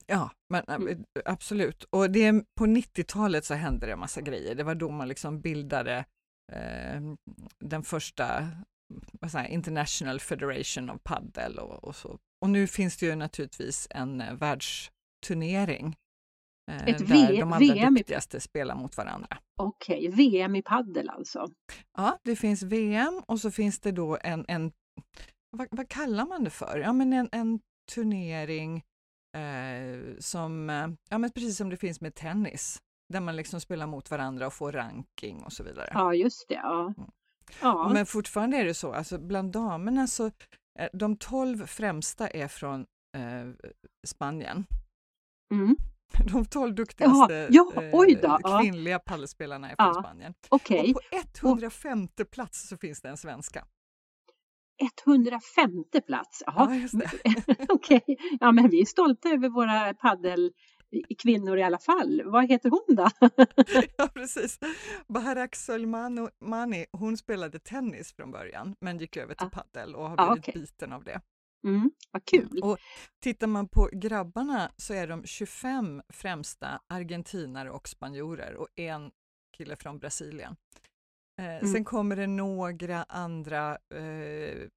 Ja, 0.08 0.32
men 0.50 0.64
Mm. 0.68 1.04
absolut. 1.26 1.84
Och 1.84 2.12
det, 2.12 2.32
på 2.56 2.66
90-talet 2.66 3.46
så 3.46 3.54
hände 3.54 3.86
det 3.86 3.92
en 3.92 4.00
massa 4.00 4.22
grejer. 4.22 4.56
Det 4.56 4.64
var 4.64 4.76
då 4.76 4.90
man 4.92 5.08
liksom 5.08 5.42
bildade 5.42 6.06
eh, 6.52 7.02
den 7.60 7.84
första 7.84 8.48
jag, 9.34 9.50
International 9.50 10.20
Federation 10.20 10.90
of 10.90 11.04
Paddle 11.04 11.62
och, 11.62 11.84
och 11.84 11.96
så. 11.96 12.20
Och 12.42 12.50
nu 12.50 12.68
finns 12.68 12.98
det 12.98 13.06
ju 13.06 13.16
naturligtvis 13.16 13.88
en 13.90 14.22
eh, 14.22 14.34
världsturnering 14.34 15.96
eh, 16.72 16.88
Ett 16.88 16.98
där 16.98 17.06
V- 17.06 17.40
de 17.40 17.54
allra 17.54 17.74
VM 17.74 17.96
duktigaste 17.96 18.40
spelar 18.40 18.76
mot 18.76 18.98
varandra. 18.98 19.38
Okej, 19.60 20.10
VM 20.10 20.56
i 20.56 20.62
paddel 20.62 21.10
alltså. 21.10 21.48
Ja, 21.98 22.20
det 22.24 22.36
finns 22.36 22.64
VM 22.64 23.22
och 23.28 23.40
så 23.40 23.52
finns 23.52 23.80
det 23.80 23.92
då 23.92 24.18
en, 24.22 24.46
en 24.48 24.72
vad, 25.58 25.68
vad 25.72 25.90
kallar 25.90 26.26
man 26.26 26.44
det 26.44 26.50
för? 26.50 26.80
Ja, 26.80 26.94
men 26.94 27.14
en, 27.14 27.30
en 27.32 27.60
turnering 27.96 28.84
eh, 29.38 30.18
som, 30.20 30.70
eh, 30.70 30.88
ja 31.10 31.18
men 31.18 31.32
precis 31.32 31.58
som 31.58 31.70
det 31.70 31.78
finns 31.78 32.02
med 32.02 32.16
tennis, 32.16 32.82
där 33.14 33.20
man 33.20 33.36
liksom 33.36 33.62
spelar 33.62 33.88
mot 33.88 34.12
varandra 34.12 34.48
och 34.48 34.54
får 34.54 34.72
ranking 34.72 35.44
och 35.44 35.54
så 35.54 35.64
vidare. 35.64 35.90
Ja, 35.94 36.14
just 36.14 36.48
det. 36.50 36.56
Ja. 36.56 36.94
Mm. 36.98 37.10
Ja. 37.62 37.90
Men 37.94 38.06
fortfarande 38.06 38.58
är 38.58 38.66
det 38.66 38.74
så, 38.74 38.94
alltså 38.94 39.18
bland 39.18 39.52
damerna 39.52 40.08
så, 40.08 40.26
eh, 40.80 40.90
de 40.94 41.18
tolv 41.18 41.66
främsta 41.66 42.28
är 42.28 42.48
från 42.48 42.82
eh, 43.18 43.68
Spanien. 44.08 44.66
Mm. 45.54 45.76
De 46.32 46.46
tolv 46.46 46.76
duktigaste 46.76 47.34
Jaha, 47.34 47.48
ja, 47.50 47.72
då, 47.76 47.82
eh, 48.28 48.38
ja. 48.44 48.60
kvinnliga 48.62 49.00
paddelspelarna 49.00 49.72
är 49.72 49.76
från 49.76 49.88
Ja, 49.88 49.94
Spanien. 49.94 50.34
Okej, 50.50 50.94
Och 50.96 51.02
på 51.42 51.48
105 51.48 52.08
plats 52.32 52.68
så 52.68 52.78
finns 52.78 53.02
det 53.02 53.10
en 53.10 53.18
svenska. 53.18 53.66
105 55.06 55.84
plats. 56.08 56.44
Ja, 56.46 56.54
Jaha. 56.56 56.88
det. 56.92 57.66
Okej, 57.70 58.04
ja 58.40 58.52
men 58.52 58.70
vi 58.70 58.82
är 58.82 58.86
stolta 58.86 59.30
över 59.30 59.50
våra 59.50 59.94
paddelkvinnor 61.02 61.58
i 61.58 61.64
alla 61.64 61.78
fall. 61.80 62.22
Vad 62.26 62.50
heter 62.50 62.70
hon 62.70 62.96
då? 62.96 63.10
Ja, 63.98 64.08
precis. 64.14 64.60
Baharak 65.08 65.56
Solmani, 65.56 66.86
hon 66.92 67.18
spelade 67.18 67.60
tennis 67.60 68.14
från 68.14 68.32
början 68.32 68.76
men 68.82 68.98
gick 68.98 69.18
över 69.18 69.36
till 69.36 69.48
Ah. 69.48 69.50
paddel 69.50 69.96
och 69.96 70.10
har 70.10 70.16
Ah, 70.20 70.32
blivit 70.32 70.50
okej. 70.50 70.62
biten 70.62 70.94
av 70.94 71.04
det. 71.04 71.22
Mm, 71.68 71.92
vad 72.12 72.26
kul. 72.26 72.60
Och 72.64 72.78
tittar 73.24 73.48
man 73.48 73.68
på 73.68 73.90
grabbarna 73.94 74.72
så 74.78 74.94
är 74.94 75.08
de 75.08 75.26
25 75.26 76.02
främsta 76.10 76.80
argentinare 76.88 77.72
och 77.72 77.88
spanjorer 77.88 78.56
och 78.56 78.68
en 78.76 79.12
kille 79.58 79.76
från 79.76 80.00
Brasilien. 80.00 80.56
Eh, 81.42 81.46
Mm. 81.58 81.74
Sen 81.74 81.84
kommer 81.86 82.16
det 82.16 82.28
några 82.28 83.04
andra 83.04 83.72
eh, 83.96 84.68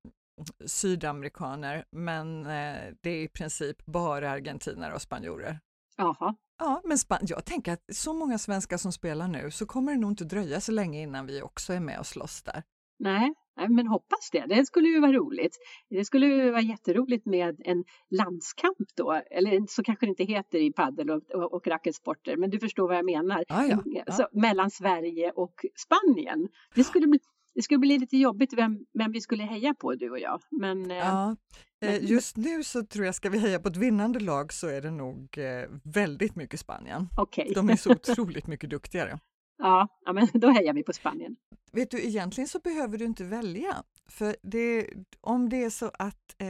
sydamerikaner 0.66 1.84
men 1.90 2.40
eh, 2.46 2.94
det 3.00 3.10
är 3.10 3.22
i 3.22 3.28
princip 3.28 3.86
bara 3.86 4.30
argentinare 4.30 4.94
och 4.94 5.02
spanjorer. 5.02 5.60
Jaha. 5.96 6.34
Ja, 6.58 6.80
men 6.84 6.98
Span- 6.98 7.18
jag 7.26 7.44
tänker 7.44 7.72
att 7.72 7.84
så 7.92 8.14
många 8.14 8.38
svenskar 8.38 8.76
som 8.76 8.92
spelar 8.92 9.28
nu 9.28 9.50
så 9.50 9.66
kommer 9.66 9.92
det 9.92 9.98
nog 9.98 10.10
inte 10.10 10.24
dröja 10.24 10.60
så 10.60 10.72
länge 10.72 11.02
innan 11.02 11.26
vi 11.26 11.42
också 11.42 11.72
är 11.72 11.80
med 11.80 11.98
och 11.98 12.06
slåss 12.06 12.42
där. 12.42 12.62
Nej, 12.98 13.34
men 13.68 13.86
hoppas 13.86 14.30
det. 14.32 14.46
Det 14.48 14.66
skulle 14.66 14.88
ju 14.88 15.00
vara 15.00 15.12
roligt. 15.12 15.56
Det 15.90 16.04
skulle 16.04 16.26
ju 16.26 16.50
vara 16.50 16.60
jätteroligt 16.60 17.26
med 17.26 17.60
en 17.64 17.84
landskamp 18.10 18.76
då. 18.96 19.12
Eller 19.30 19.64
så 19.68 19.82
kanske 19.82 20.06
det 20.06 20.10
inte 20.10 20.24
heter 20.24 20.58
i 20.58 20.72
paddel 20.72 21.10
och, 21.10 21.30
och, 21.34 21.52
och 21.52 21.66
racketsporter, 21.66 22.36
men 22.36 22.50
du 22.50 22.58
förstår 22.58 22.88
vad 22.88 22.96
jag 22.96 23.04
menar. 23.04 23.44
Ja, 23.48 23.64
ja, 23.66 23.82
ja. 23.84 24.12
Så, 24.12 24.28
mellan 24.32 24.70
Sverige 24.70 25.30
och 25.30 25.54
Spanien. 25.86 26.48
Det 26.74 26.84
skulle 26.84 27.06
bli, 27.06 27.18
det 27.56 27.62
skulle 27.62 27.78
bli 27.78 27.98
lite 27.98 28.16
jobbigt 28.16 28.52
vem, 28.52 28.78
vem 28.98 29.12
vi 29.12 29.20
skulle 29.20 29.42
heja 29.44 29.74
på, 29.74 29.94
du 29.94 30.10
och 30.10 30.18
jag. 30.18 30.40
Men 30.50 30.90
eh, 30.90 30.96
Ja, 30.96 31.30
eh, 31.30 31.90
men- 31.90 32.06
just 32.06 32.36
nu 32.36 32.64
så 32.64 32.82
tror 32.86 33.04
jag, 33.06 33.14
ska 33.14 33.30
vi 33.30 33.38
heja 33.38 33.60
på 33.60 33.68
ett 33.68 33.76
vinnande 33.76 34.20
lag 34.20 34.52
så 34.52 34.66
är 34.68 34.80
det 34.82 34.90
nog 34.90 35.38
eh, 35.38 35.68
väldigt 35.84 36.36
mycket 36.36 36.60
Spanien. 36.60 37.08
okej. 37.16 37.52
De 37.54 37.70
är 37.70 37.76
så 37.76 37.90
otroligt 37.92 38.46
mycket 38.46 38.70
duktigare. 38.70 39.18
Ja, 39.58 39.88
ja, 40.04 40.12
men 40.12 40.28
då 40.34 40.48
hejar 40.50 40.72
vi 40.74 40.82
på 40.82 40.92
Spanien. 40.92 41.36
Vet 41.72 41.90
du, 41.90 42.02
egentligen 42.06 42.48
så 42.48 42.58
behöver 42.58 42.98
du 42.98 43.04
inte 43.04 43.24
välja. 43.24 43.82
För 44.08 44.36
det, 44.42 44.86
om 45.20 45.48
det 45.48 45.64
är 45.64 45.70
så 45.70 45.86
att 45.98 46.34
eh, 46.38 46.46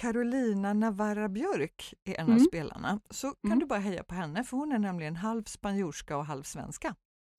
Carolina 0.00 0.72
Navarra 0.72 1.28
Björk 1.28 1.94
är 2.04 2.14
en 2.14 2.26
av 2.26 2.30
Mm. 2.32 2.44
spelarna 2.44 3.00
så 3.10 3.26
kan 3.30 3.36
Mm. 3.50 3.58
du 3.58 3.66
bara 3.66 3.78
heja 3.78 4.04
på 4.04 4.14
henne 4.14 4.44
för 4.44 4.56
hon 4.56 4.72
är 4.72 4.78
nämligen 4.78 5.16
halv 5.16 5.44
spanjorska 5.44 6.16
och 6.16 6.26
halv 6.26 6.42
svenska. 6.42 6.94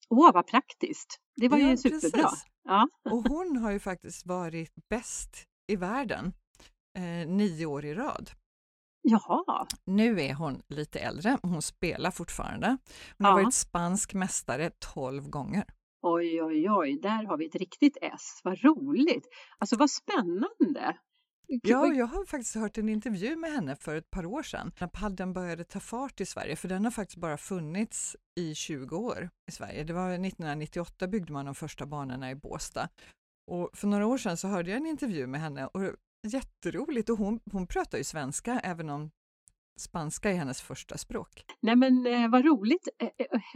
Åh, 0.09 0.33
vad 0.33 0.47
praktiskt. 0.47 1.19
Det 1.35 1.47
var 1.49 1.57
Ja, 1.57 1.69
ju 1.69 1.77
superbra. 1.77 2.23
precis. 2.23 2.45
Ja, 2.67 2.87
Och 3.11 3.23
hon 3.29 3.57
har 3.57 3.71
ju 3.71 3.79
faktiskt 3.79 4.25
varit 4.25 4.73
bäst 4.89 5.43
i 5.67 5.75
världen 5.75 6.33
eh, 6.97 7.27
nio 7.27 7.65
år 7.65 7.85
i 7.85 7.93
rad. 7.93 8.29
jaha. 9.01 9.67
Nu 9.85 10.21
är 10.21 10.33
hon 10.33 10.61
lite 10.67 10.99
äldre, 10.99 11.37
hon 11.41 11.61
spelar 11.61 12.11
fortfarande. 12.11 12.77
Hon 13.17 13.25
har 13.25 13.37
Ja. 13.39 13.43
varit 13.43 13.53
spansk 13.53 14.13
mästare 14.13 14.71
12 14.93 15.29
gånger. 15.29 15.63
Oj, 16.01 16.43
oj, 16.43 16.69
oj, 16.71 16.99
där 17.01 17.23
har 17.25 17.37
vi 17.37 17.45
ett 17.45 17.55
riktigt 17.55 17.97
S. 18.01 18.41
Vad 18.43 18.63
roligt. 18.63 19.25
Alltså 19.57 19.75
vad 19.77 19.89
spännande. 19.91 20.97
Ja, 21.69 21.93
jag 21.93 22.05
har 22.05 22.25
faktiskt 22.25 22.55
hört 22.55 22.77
en 22.77 22.89
intervju 22.89 23.35
med 23.35 23.51
henne 23.51 23.75
för 23.75 23.95
ett 23.95 24.11
par 24.11 24.25
år 24.25 24.43
sedan 24.43 24.71
när 24.79 24.87
padden 24.87 25.33
började 25.33 25.63
ta 25.63 25.79
fart 25.79 26.21
i 26.21 26.25
Sverige, 26.25 26.55
för 26.55 26.67
den 26.67 26.83
har 26.83 26.91
faktiskt 26.91 27.17
bara 27.17 27.37
funnits 27.37 28.15
i 28.35 28.55
20 28.55 28.97
år 28.97 29.29
i 29.49 29.51
Sverige. 29.51 29.83
Det 29.83 29.93
var 29.93 30.09
1998 30.09 31.07
byggde 31.07 31.33
man 31.33 31.45
de 31.45 31.55
första 31.55 31.85
banorna 31.85 32.31
i 32.31 32.35
Båstad. 32.35 32.89
Och 33.51 33.69
för 33.73 33.87
några 33.87 34.05
år 34.05 34.17
sedan 34.17 34.37
så 34.37 34.47
hörde 34.47 34.69
jag 34.69 34.77
en 34.77 34.85
intervju 34.85 35.27
med 35.27 35.41
henne 35.41 35.67
och 35.67 35.81
jätteroligt 36.27 37.09
och 37.09 37.17
hon, 37.17 37.39
hon 37.51 37.67
pratar 37.67 37.97
ju 37.97 38.03
svenska 38.03 38.59
även 38.59 38.89
om 38.89 39.11
spanska 39.79 40.29
är 40.31 40.35
hennes 40.35 40.61
första 40.61 40.97
språk. 40.97 41.45
Nej 41.59 41.75
men 41.75 42.07
eh, 42.07 42.29
vad 42.29 42.45
roligt 42.45 42.87
eh, 42.99 43.07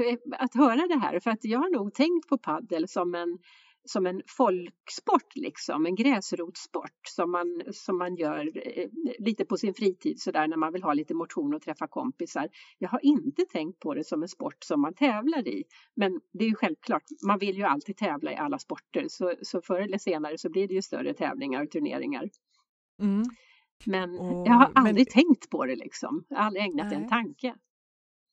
eh, 0.08 0.18
att 0.38 0.56
höra 0.56 0.88
det 0.88 1.00
här 1.00 1.20
för 1.20 1.32
att 1.32 1.44
jag 1.44 1.60
har 1.60 1.70
nog 1.70 1.94
tänkt 1.94 2.28
på 2.28 2.38
paddel 2.38 2.88
som 2.88 3.16
en 3.16 3.38
som 3.86 4.06
en 4.06 4.22
folksport 4.28 5.36
liksom, 5.36 5.86
en 5.86 5.96
gräsrotssport 5.96 7.00
som 7.08 7.32
man, 7.32 7.62
som 7.72 7.98
man 7.98 8.16
gör 8.16 8.52
eh, 8.78 8.88
lite 9.20 9.46
på 9.46 9.58
sin 9.58 9.74
fritid 9.74 10.22
sådär 10.22 10.48
när 10.48 10.58
man 10.58 10.74
vill 10.74 10.84
ha 10.84 10.94
lite 10.94 11.14
motion 11.14 11.54
och 11.54 11.62
träffa 11.62 11.88
kompisar. 11.88 12.48
Jag 12.78 12.90
har 12.90 13.06
inte 13.06 13.46
tänkt 13.46 13.80
på 13.80 13.94
det 13.94 14.04
som 14.04 14.22
en 14.22 14.28
sport 14.30 14.58
som 14.64 14.82
man 14.82 14.94
tävlar 14.94 15.48
i. 15.48 15.64
Men 15.96 16.20
det 16.34 16.44
är 16.46 16.50
ju 16.50 16.56
självklart, 16.56 17.04
man 17.28 17.40
vill 17.40 17.58
ju 17.58 17.64
alltid 17.64 17.98
tävla 17.98 18.32
i 18.32 18.36
alla 18.36 18.60
sporter 18.60 19.06
så, 19.08 19.34
så 19.42 19.62
förr 19.62 19.80
eller 19.80 19.98
senare 19.98 20.38
så 20.38 20.50
blir 20.50 20.68
det 20.68 20.74
ju 20.74 20.82
större 20.82 21.14
tävlingar 21.14 21.64
och 21.64 21.72
turneringar. 21.72 22.30
Mm. 23.02 23.24
Men 23.86 24.20
Och- 24.20 24.48
jag 24.48 24.54
har 24.54 24.72
men- 24.74 24.88
aldrig 24.88 25.10
tänkt 25.10 25.50
på 25.50 25.66
det 25.66 25.76
liksom, 25.76 26.24
jag 26.30 26.38
har 26.38 26.44
aldrig 26.46 26.64
ägnat 26.66 26.90
det 26.90 26.96
en 26.96 27.02
Nej. 27.02 27.10
tanke. 27.10 27.56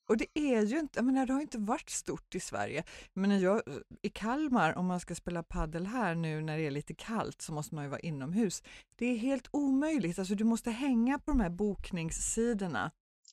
Och 0.09 0.17
det 0.17 0.39
är 0.39 0.65
ju 0.65 0.79
inte, 0.79 0.99
jag 0.99 1.05
menar, 1.05 1.25
det 1.25 1.33
har 1.33 1.41
inte 1.41 1.57
varit 1.57 1.89
stort 1.89 2.35
i 2.35 2.39
Sverige. 2.39 2.83
Men 3.13 3.39
jag, 3.39 3.61
I 4.01 4.09
Kalmar, 4.09 4.77
om 4.77 4.85
man 4.85 4.99
ska 4.99 5.15
spela 5.15 5.43
paddel 5.43 5.85
här 5.87 6.15
nu 6.15 6.41
när 6.41 6.57
det 6.57 6.67
är 6.67 6.71
lite 6.71 6.93
kallt 6.93 7.41
så 7.41 7.53
måste 7.53 7.75
man 7.75 7.83
ju 7.83 7.89
vara 7.89 7.99
inomhus. 7.99 8.63
Det 8.95 9.05
är 9.05 9.17
helt 9.17 9.47
omöjligt, 9.51 10.19
alltså 10.19 10.35
du 10.35 10.43
måste 10.43 10.71
hänga 10.71 11.19
på 11.19 11.31
de 11.31 11.39
här 11.39 11.49
bokningssidorna 11.49 12.91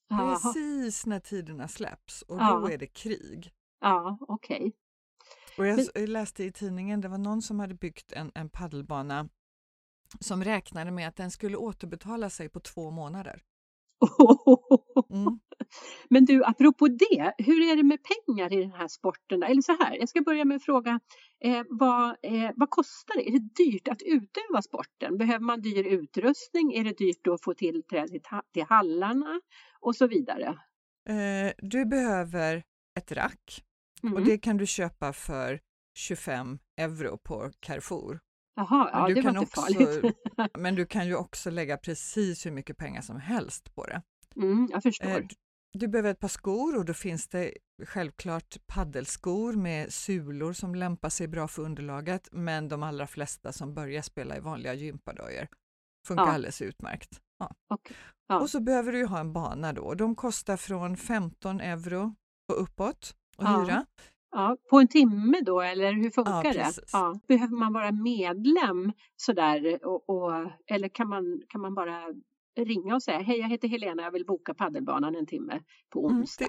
Jaha. 0.09 0.39
precis 0.39 1.07
när 1.07 1.21
tiderna 1.21 1.69
släpps 1.69 2.23
och 2.23 2.39
Ja. 2.39 2.59
då 2.61 2.71
är 2.71 2.79
det 2.79 2.87
krig. 2.87 3.53
Ja, 3.81 4.19
okej. 4.21 4.73
Och 5.59 5.67
jag 5.67 5.81
jag 5.95 6.09
läste 6.09 6.45
i 6.45 6.53
tidningen, 6.53 7.01
det 7.01 7.09
var 7.09 7.19
någon 7.19 7.43
som 7.43 7.61
hade 7.61 7.75
byggt 7.75 8.13
en, 8.13 8.33
en 8.35 8.49
paddelbana 8.49 9.29
som 10.21 10.45
räknade 10.45 10.91
med 10.91 11.09
att 11.09 11.17
den 11.17 11.31
skulle 11.31 11.57
återbetala 11.57 12.31
sig 12.31 12.49
på 12.49 12.61
två 12.61 12.91
månader. 12.91 13.43
Mm. 15.11 15.39
Men 16.11 16.25
du, 16.25 16.45
apropå 16.45 16.89
det, 16.89 17.35
hur 17.39 17.71
är 17.73 17.77
det 17.77 17.83
med 17.83 17.99
pengar 18.03 18.53
i 18.53 18.57
den 18.63 18.73
här 18.73 18.89
sporten? 18.89 19.43
Eller 19.43 19.63
så 19.63 19.73
här, 19.73 19.97
jag 19.97 20.09
ska 20.09 20.21
börja 20.21 20.45
med 20.45 20.57
att 20.57 20.65
fråga, 20.65 21.01
eh, 21.45 21.63
vad, 21.71 22.09
eh, 22.23 22.51
vad 22.57 22.71
kostar 22.71 23.15
det? 23.17 23.29
Är 23.29 23.33
det 23.33 23.55
dyrt 23.65 23.89
att 23.89 24.03
utöva 24.03 24.63
sporten? 24.63 25.19
Behöver 25.19 25.45
man 25.45 25.61
dyr 25.61 25.85
utrustning? 25.87 26.75
Är 26.75 26.85
det 26.85 26.99
dyrt 26.99 27.27
att 27.27 27.45
få 27.45 27.55
tillträde 27.55 28.09
till, 28.09 28.21
ha- 28.31 28.43
till 28.53 28.63
hallarna? 28.69 29.41
Och 29.81 29.97
så 29.97 30.07
vidare. 30.07 30.47
Eh, 31.09 31.53
du 31.59 31.85
behöver 31.87 32.63
ett 32.99 33.13
rack 33.13 33.63
Mm. 34.03 34.15
och 34.15 34.23
det 34.25 34.39
kan 34.39 34.57
du 34.57 34.67
köpa 34.67 35.13
för 35.13 35.61
25 35.99 36.59
euro 36.77 37.19
på 37.19 37.51
Carrefour. 37.61 38.21
Jaha, 38.57 38.91
ja, 38.93 39.09
du 39.09 39.15
det 39.15 39.21
var 39.21 39.33
kan 39.33 39.43
inte 39.43 39.61
också- 39.61 39.61
farligt. 39.61 40.17
Men 40.59 40.75
du 40.75 40.87
kan 40.87 41.07
ju 41.07 41.15
också 41.17 41.51
lägga 41.51 41.77
precis 41.77 42.47
hur 42.47 42.51
mycket 42.51 42.77
pengar 42.77 43.01
som 43.01 43.21
helst 43.21 43.75
på 43.75 43.87
det. 43.87 44.03
Mm, 44.37 44.69
jag 44.71 44.83
förstår. 44.83 45.09
Eh, 45.09 45.27
du 45.73 45.89
behöver 45.89 46.11
ett 46.11 46.21
par 46.21 46.29
skor 46.29 46.77
och 46.77 46.85
då 46.85 46.95
finns 46.95 47.29
det 47.29 47.53
självklart 47.87 48.57
paddelskor 48.67 49.53
med 49.53 49.93
sulor 49.93 50.53
som 50.53 50.75
lämpar 50.75 51.09
sig 51.09 51.29
bra 51.29 51.49
för 51.49 51.63
underlaget 51.63 52.29
men 52.33 52.69
de 52.69 52.83
allra 52.83 53.07
flesta 53.07 53.53
som 53.53 53.75
börjar 53.75 54.03
spela 54.03 54.37
i 54.37 54.41
vanliga 54.41 54.75
gympadojor 54.75 55.49
funkar 56.07 56.27
Ja. 56.27 56.33
alldeles 56.33 56.63
utmärkt. 56.63 57.21
Ja. 57.39 57.51
Okej. 57.75 57.97
Ja. 58.29 58.41
Och 58.41 58.51
så 58.51 58.61
behöver 58.61 58.93
du 58.93 58.99
ju 58.99 59.07
ha 59.07 59.21
en 59.21 59.33
bana 59.33 59.73
då. 59.73 59.95
De 59.95 60.15
kostar 60.15 60.57
från 60.57 60.97
15 60.97 61.61
euro 61.61 62.15
och 62.53 62.63
uppåt 62.63 63.17
att 63.39 63.49
hyra. 63.69 63.87
Ja, 64.37 64.57
på 64.71 64.79
en 64.81 64.89
timme 64.89 65.41
då 65.47 65.61
eller 65.61 65.93
hur 65.93 66.11
funkar 66.11 66.45
Ja, 66.45 66.53
det? 66.53 66.73
Ja. 66.93 67.21
Behöver 67.29 67.57
man 67.57 67.73
vara 67.73 67.93
medlem 67.93 68.93
sådär 69.17 69.87
och, 69.87 70.11
och, 70.11 70.51
eller 70.67 70.89
kan 70.89 71.09
man, 71.09 71.43
kan 71.49 71.61
man 71.61 71.75
bara 71.75 72.03
ringa 72.59 72.95
och 72.95 73.03
säga 73.03 73.19
hej 73.19 73.39
jag 73.39 73.49
heter 73.49 73.69
Helena 73.69 74.03
jag 74.03 74.11
vill 74.11 74.27
boka 74.27 74.55
paddelbanan 74.55 75.17
en 75.17 75.27
timme 75.27 75.61
på 75.91 76.09
Mm, 76.09 76.21
onsdag? 76.21 76.47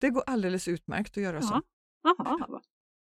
Det 0.00 0.10
går 0.10 0.22
alldeles 0.26 0.68
utmärkt 0.68 1.16
att 1.16 1.22
göra 1.22 1.42
så. 1.42 1.62
Ja. 2.02 2.14
Jaha. 2.18 2.60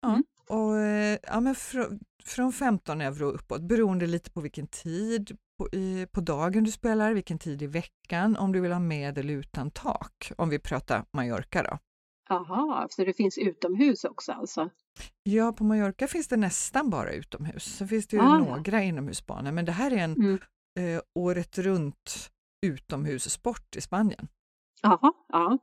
Mm. 0.06 0.24
Och, 0.50 0.75
ja, 1.24 1.39
men 1.39 1.56
fr 1.56 1.77
från 2.25 2.53
15 2.53 3.01
euro 3.01 3.25
uppåt 3.25 3.62
beroende 3.62 4.08
lite 4.08 4.32
på 4.32 4.41
vilken 4.41 4.68
tid 4.68 5.38
på, 5.58 5.70
i, 5.77 6.08
på 6.12 6.22
dagen 6.22 6.63
du 6.63 6.72
spelar, 6.72 7.13
vilken 7.13 7.39
tid 7.39 7.62
i 7.62 7.68
veckan, 7.68 8.38
om 8.38 8.51
du 8.51 8.62
vill 8.62 8.72
ha 8.72 8.80
med 8.80 9.18
eller 9.18 9.34
utan 9.34 9.72
tak, 9.72 10.32
om 10.38 10.50
vi 10.50 10.60
pratar 10.60 11.06
Mallorca 11.12 11.63
då. 11.63 11.77
Jaha, 12.34 12.88
så 12.90 13.04
det 13.04 13.14
finns 13.14 13.38
utomhus 13.38 14.04
också 14.04 14.32
alltså? 14.32 14.70
Ja, 15.24 15.54
på 15.54 15.64
Mallorca 15.64 16.08
finns 16.08 16.28
det 16.28 16.38
nästan 16.38 16.90
bara 16.90 17.12
utomhus. 17.14 17.64
Sen 17.78 17.88
finns 17.88 18.08
det 18.08 18.16
ju 18.18 18.22
Ah, 18.24 18.26
ja. 18.26 18.38
några 18.56 18.82
inomhusbanor, 18.84 19.52
men 19.52 19.66
det 19.66 19.72
här 19.72 19.92
är 19.92 19.98
en 19.98 20.14
Mm. 20.14 20.40
eh, 20.80 21.02
året 21.16 21.58
runt 21.58 22.30
utomhussport 22.66 23.76
i 23.76 23.82
Spanien. 23.82 24.28
Jaha, 24.82 25.14
ja. 25.30 25.58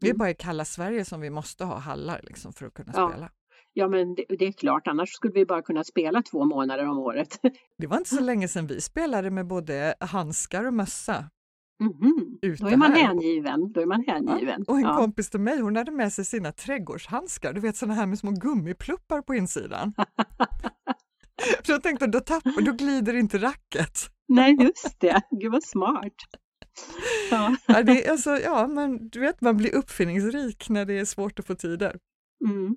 Det 0.00 0.06
är 0.06 0.10
Mm. 0.10 0.18
bara 0.18 0.30
i 0.30 0.34
kalla 0.34 0.64
Sverige 0.64 1.04
som 1.04 1.20
vi 1.20 1.30
måste 1.30 1.64
ha 1.64 1.78
hallar 1.78 2.20
liksom, 2.22 2.52
för 2.52 2.66
att 2.66 2.74
kunna 2.74 2.92
Ja. 2.96 3.08
spela. 3.10 3.30
Ja 3.72 3.88
men 3.88 4.14
det, 4.14 4.24
det 4.38 4.44
är 4.46 4.52
klart, 4.52 4.86
annars 4.88 5.08
skulle 5.12 5.32
vi 5.32 5.46
bara 5.46 5.62
kunna 5.62 5.84
spela 5.84 6.22
två 6.22 6.44
månader 6.44 6.86
om 6.86 6.98
året. 6.98 7.40
Det 7.78 7.86
var 7.86 7.96
inte 7.96 8.10
så 8.10 8.20
länge 8.20 8.48
sedan 8.48 8.66
vi 8.66 8.80
spelade 8.80 9.30
med 9.30 9.46
både 9.46 9.94
handskar 10.00 10.64
och 10.64 10.74
mössa. 10.74 11.30
Mhm. 11.80 12.38
Ute 12.42 12.62
Då 12.62 12.68
är 12.68 12.76
man 12.76 12.92
här. 12.92 13.06
hängiven. 13.06 13.72
Då 13.72 13.80
är 13.80 13.86
man 13.86 14.04
hängiven. 14.06 14.64
Och 14.68 14.76
en 14.76 14.82
ja. 14.82 14.96
kompis 14.96 15.30
till 15.30 15.40
mig, 15.40 15.60
hon 15.60 15.76
hade 15.76 15.90
med 15.90 16.12
sig 16.12 16.24
sina 16.24 16.52
trädgårdshandskar, 16.52 17.52
du 17.52 17.60
vet 17.60 17.76
sådana 17.76 17.94
här 17.94 18.06
med 18.06 18.18
små 18.18 18.30
gummipluppar 18.30 19.22
på 19.22 19.34
insidan. 19.34 19.94
Så 21.62 21.72
jag 21.72 21.82
tänkte, 21.82 22.06
då, 22.06 22.20
tappar, 22.20 22.62
då 22.62 22.72
glider 22.72 23.14
inte 23.14 23.38
racket. 23.38 23.98
Nej, 24.28 24.56
just 24.60 25.00
det. 25.00 25.22
Gud 25.30 25.52
vad 25.52 25.62
smart. 25.64 26.14
Ja. 27.30 27.56
Ja, 27.66 27.82
det, 27.82 28.06
är 28.06 28.10
alltså, 28.10 28.30
ja, 28.38 28.66
men 28.66 29.08
du 29.08 29.20
vet, 29.20 29.40
man 29.40 29.56
blir 29.56 29.74
uppfinningsrik 29.74 30.68
när 30.68 30.84
det 30.84 30.98
är 30.98 31.04
svårt 31.04 31.38
att 31.38 31.46
få 31.46 31.54
tider. 31.54 31.96
Mm. 32.48 32.76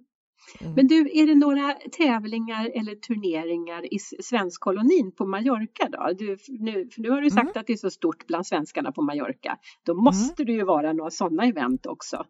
Mm. 0.61 0.73
Men 0.73 0.87
du, 0.87 1.11
är 1.13 1.27
det 1.27 1.35
några 1.35 1.73
tävlingar 1.97 2.71
eller 2.75 2.95
turneringar 2.95 3.93
i 3.93 3.99
svenskkolonin 3.99 5.11
på 5.11 5.25
Mallorca 5.25 5.89
då? 5.89 6.13
Du, 6.17 6.37
nu, 6.47 6.89
för 6.89 7.01
nu 7.01 7.09
har 7.09 7.21
du 7.21 7.29
sagt 7.29 7.41
Mm. 7.43 7.53
att 7.55 7.67
det 7.67 7.73
är 7.73 7.77
så 7.77 7.89
stort 7.89 8.27
bland 8.27 8.47
svenskarna 8.47 8.91
på 8.91 9.01
Mallorca. 9.01 9.57
Då 9.85 9.93
måste 9.93 10.43
det 10.43 10.51
ju 10.51 10.63
vara 10.63 10.93
några 10.93 11.11
sådana 11.11 11.43
event 11.45 11.85
också. 11.85 12.25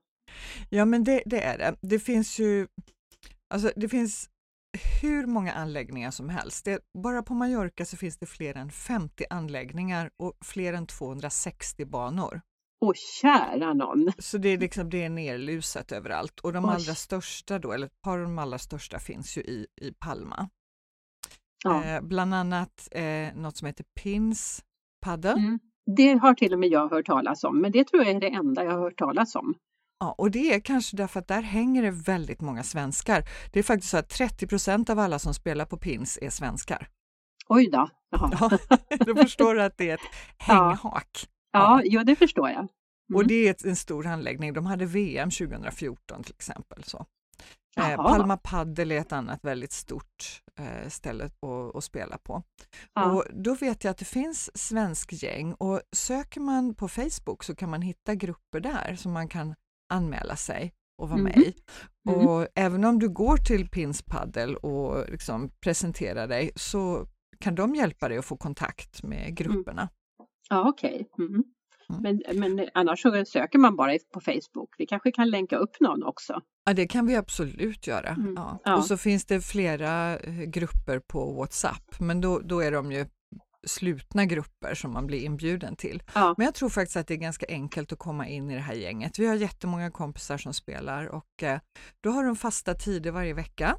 Ja, 0.69 0.85
men 0.85 1.03
det, 1.03 1.23
det 1.25 1.41
är 1.41 1.57
det. 1.57 1.75
Det 1.81 1.99
finns 1.99 2.39
ju, 2.39 2.67
alltså 3.53 3.71
det 3.75 3.89
finns 3.89 4.29
hur 5.01 5.25
många 5.27 5.53
anläggningar 5.53 6.11
som 6.11 6.29
helst. 6.29 6.65
Det, 6.65 6.79
bara 7.03 7.23
på 7.23 7.33
Mallorca 7.33 7.85
så 7.85 7.97
finns 7.97 8.17
det 8.17 8.25
fler 8.25 8.57
än 8.57 8.69
50 8.71 9.25
anläggningar 9.29 10.09
och 10.17 10.33
fler 10.45 10.73
än 10.73 10.87
260 10.87 11.85
banor. 11.85 12.41
Åh 12.83 12.93
kära 13.21 13.73
någon! 13.73 14.11
Så 14.17 14.37
det 14.37 14.49
är, 14.49 14.57
liksom, 14.57 14.89
det 14.89 15.03
är 15.03 15.09
nerlusat 15.09 15.91
överallt 15.91 16.39
och 16.39 16.53
de 16.53 16.65
Oj. 16.65 16.71
allra 16.71 16.95
största 16.95 17.59
då, 17.59 17.71
eller 17.71 17.85
ett 17.85 18.01
par 18.01 18.17
av 18.17 18.23
de 18.23 18.39
allra 18.39 18.57
största 18.57 18.99
finns 18.99 19.37
ju 19.37 19.41
i, 19.41 19.67
i 19.81 19.91
Palma. 19.91 20.49
Ja. 21.63 21.83
Eh, 21.83 22.01
bland 22.01 22.33
annat 22.33 22.87
eh, 22.91 23.35
något 23.35 23.57
som 23.57 23.65
heter 23.65 23.85
Pins 24.03 24.63
Padel. 25.01 25.37
Mm. 25.37 25.59
Det 25.95 26.13
har 26.13 26.33
till 26.33 26.53
och 26.53 26.59
med 26.59 26.69
jag 26.69 26.89
hört 26.89 27.05
talas 27.05 27.43
om, 27.43 27.61
men 27.61 27.71
det 27.71 27.87
tror 27.87 28.03
jag 28.03 28.15
är 28.15 28.19
det 28.19 28.29
enda 28.29 28.63
jag 28.63 28.71
har 28.71 28.79
hört 28.79 28.97
talas 28.97 29.35
om. 29.35 29.53
Ja, 29.99 30.15
och 30.17 30.31
det 30.31 30.53
är 30.53 30.59
kanske 30.59 30.97
därför 30.97 31.19
att 31.19 31.27
där 31.27 31.41
hänger 31.41 31.83
det 31.83 31.91
väldigt 31.91 32.41
många 32.41 32.63
svenskar. 32.63 33.23
Det 33.53 33.59
är 33.59 33.63
faktiskt 33.63 33.91
så 33.91 33.97
att 33.97 34.09
30 34.09 34.47
procent 34.47 34.89
av 34.89 34.99
alla 34.99 35.19
som 35.19 35.33
spelar 35.33 35.65
på 35.65 35.77
Pins 35.77 36.19
är 36.21 36.29
svenskar. 36.29 36.87
Oj 37.49 37.69
då! 37.71 37.89
Jaha. 38.11 38.59
Ja, 38.69 38.77
då 39.05 39.15
förstår 39.15 39.55
du 39.55 39.63
att 39.63 39.77
det 39.77 39.89
är 39.89 39.93
ett 39.93 40.15
hänghak. 40.37 41.27
Ja, 41.53 41.81
jo, 41.83 42.03
det 42.03 42.15
förstår 42.15 42.49
jag. 42.49 42.67
Och 43.13 43.19
Mm. 43.21 43.27
det 43.27 43.47
är 43.47 43.67
en 43.67 43.75
stor 43.75 44.07
anläggning. 44.07 44.53
De 44.53 44.65
hade 44.65 44.85
VM 44.85 45.29
2014 45.31 46.23
till 46.23 46.33
exempel. 46.35 46.83
Så. 46.83 47.05
Eh. 47.77 47.95
Palma 47.95 48.37
Padel 48.37 48.91
är 48.91 48.97
ett 48.99 49.11
annat 49.11 49.39
väldigt 49.43 49.71
stort 49.71 50.41
eh, 50.59 50.89
ställe 50.89 51.25
att, 51.25 51.43
att 51.75 51.83
spela 51.83 52.17
på. 52.17 52.43
Ja. 52.93 53.11
Och 53.11 53.23
då 53.33 53.55
vet 53.55 53.83
jag 53.83 53.91
att 53.91 53.97
det 53.97 54.05
finns 54.05 54.57
svensk 54.57 55.13
gäng 55.23 55.53
och 55.53 55.81
söker 55.91 56.39
man 56.41 56.75
på 56.75 56.87
Facebook 56.87 57.43
så 57.43 57.55
kan 57.55 57.69
man 57.69 57.81
hitta 57.81 58.15
grupper 58.15 58.59
där 58.59 58.95
som 58.95 59.11
man 59.11 59.27
kan 59.27 59.55
anmäla 59.93 60.35
sig 60.35 60.73
och 61.01 61.09
vara 61.09 61.21
med 61.21 61.33
Mhm. 61.37 61.43
i. 61.43 61.53
Mm. 62.09 62.27
Och 62.27 62.47
även 62.55 62.83
om 62.85 62.99
du 62.99 63.09
går 63.09 63.37
till 63.37 63.69
Pins 63.69 64.01
Padel 64.01 64.55
och 64.55 65.09
liksom 65.09 65.49
presenterar 65.61 66.27
dig 66.27 66.51
så 66.55 67.07
kan 67.39 67.55
de 67.55 67.75
hjälpa 67.75 68.09
dig 68.09 68.17
att 68.17 68.25
få 68.25 68.37
kontakt 68.37 69.03
med 69.03 69.35
grupperna. 69.37 69.89
Ja, 70.53 70.69
okej. 70.69 71.09
Mhm. 71.17 71.43
Mm. 71.89 72.01
Men, 72.01 72.39
men 72.39 72.69
annars 72.73 73.01
så 73.01 73.25
söker 73.25 73.59
man 73.59 73.75
bara 73.75 73.97
på 74.13 74.19
Facebook. 74.19 74.75
Vi 74.77 74.85
kanske 74.85 75.11
kan 75.11 75.29
länka 75.29 75.57
upp 75.57 75.79
någon 75.79 76.03
också. 76.03 76.41
Ja, 76.65 76.73
det 76.73 76.87
kan 76.87 77.07
vi 77.07 77.15
absolut 77.15 77.87
göra. 77.87 78.09
Mm. 78.09 78.33
Ja. 78.37 78.59
Ja. 78.63 78.75
Och 78.75 78.85
så 78.85 78.97
finns 78.97 79.25
det 79.25 79.41
flera 79.41 80.17
eh, 80.17 80.33
grupper 80.33 80.99
på 80.99 81.33
Whatsapp, 81.33 81.99
men 81.99 82.21
då, 82.21 82.39
då 82.39 82.59
är 82.59 82.71
de 82.71 82.91
ju 82.91 83.05
slutna 83.67 84.25
grupper 84.25 84.73
som 84.73 84.93
man 84.93 85.07
blir 85.07 85.23
inbjuden 85.23 85.75
till. 85.75 86.03
Ja. 86.15 86.35
Men 86.37 86.45
jag 86.45 86.53
tror 86.53 86.69
faktiskt 86.69 86.97
att 86.97 87.07
det 87.07 87.13
är 87.13 87.17
ganska 87.17 87.45
enkelt 87.49 87.91
att 87.91 87.99
komma 87.99 88.27
in 88.27 88.51
i 88.51 88.55
det 88.55 88.61
här 88.61 88.73
gänget. 88.73 89.19
Vi 89.19 89.27
har 89.27 89.35
jättemånga 89.35 89.91
kompisar 89.91 90.37
som 90.37 90.53
spelar 90.53 91.07
och 91.07 91.43
eh, 91.43 91.59
då 92.01 92.09
har 92.09 92.23
de 92.23 92.35
fasta 92.35 92.73
tider 92.73 93.11
varje 93.11 93.33
vecka 93.33 93.75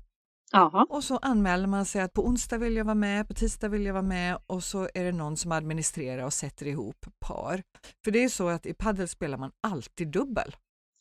Jaha. 0.57 0.87
och 0.89 1.05
så 1.05 1.17
anmäler 1.17 1.67
man 1.67 1.85
sig 1.85 2.03
att 2.03 2.13
på 2.13 2.27
onsdag 2.27 2.59
vill 2.59 2.77
jag 2.77 2.85
vara 2.85 2.95
med, 2.95 3.29
på 3.29 3.35
tisdag 3.35 3.69
vill 3.69 3.87
jag 3.87 3.93
vara 3.93 4.03
med 4.03 4.39
och 4.47 4.63
så 4.63 4.89
är 4.95 5.05
det 5.05 5.13
någon 5.13 5.37
som 5.37 5.53
administrerar 5.53 6.25
och 6.25 6.33
sätter 6.33 6.67
ihop 6.67 7.07
par. 7.19 7.63
För 8.05 8.11
det 8.11 8.25
är 8.25 8.29
så 8.29 8.49
att 8.49 8.67
i 8.67 8.75
padel 8.75 9.09
spelar 9.09 9.39
man 9.39 9.53
alltid 9.61 10.09
dubbel. 10.09 10.57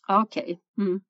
Okej. 0.08 0.60
Mm. 0.78 1.02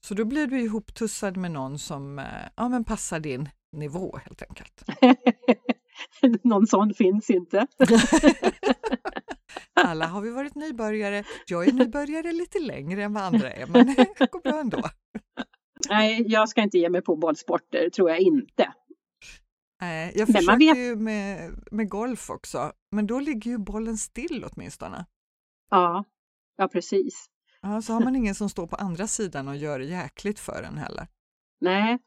Så 0.00 0.14
då 0.14 0.24
blir 0.24 0.46
du 0.46 0.60
ihoptussad 0.60 1.36
med 1.36 1.50
någon 1.50 1.78
som 1.78 2.18
eh, 2.18 2.24
ja, 2.56 2.68
men 2.68 2.84
passar 2.84 3.20
din 3.20 3.48
nivå 3.72 4.18
helt 4.24 4.42
enkelt. 4.42 4.84
någon 6.44 6.66
sån 6.66 6.94
finns 6.94 7.30
inte. 7.30 7.66
Alla 9.74 10.06
har 10.06 10.20
vi 10.20 10.30
varit 10.30 10.54
nybörjare. 10.54 11.24
Jag 11.46 11.68
är 11.68 11.72
nybörjare 11.72 12.32
lite 12.32 12.58
längre 12.58 13.02
än 13.02 13.14
vad 13.14 13.22
andra 13.22 13.52
är, 13.52 13.66
men 13.66 13.86
det 14.18 14.30
går 14.30 14.40
bra 14.40 14.60
ändå. 14.60 14.82
Nej, 15.88 16.24
jag 16.28 16.48
ska 16.48 16.62
inte 16.62 16.78
ge 16.78 16.90
mig 16.90 17.02
på 17.02 17.16
bollsporter, 17.16 17.90
tror 17.90 18.10
jag 18.10 18.20
inte. 18.20 18.72
Nej, 19.80 20.12
jag 20.16 20.28
Men 20.28 20.44
man 20.44 20.58
försöker 20.58 20.74
vet- 20.74 20.78
ju 20.78 20.96
med, 20.96 21.50
med 21.70 21.88
golf 21.88 22.30
också, 22.30 22.72
men 22.90 23.06
då 23.06 23.20
ligger 23.20 23.50
ju 23.50 23.58
bollen 23.58 23.96
still 23.96 24.44
åtminstone. 24.52 25.06
Ja, 25.70 26.04
ja 26.56 26.68
precis. 26.68 27.26
Ja, 27.60 27.82
så 27.82 27.92
har 27.92 28.00
man 28.00 28.16
ingen 28.16 28.34
som 28.34 28.48
står 28.48 28.66
på 28.66 28.76
andra 28.76 29.06
sidan 29.06 29.48
och 29.48 29.56
gör 29.56 29.80
jäkligt 29.80 30.38
för 30.40 30.62
en 30.62 30.78
heller. 30.78 31.06
Nej, 31.60 31.98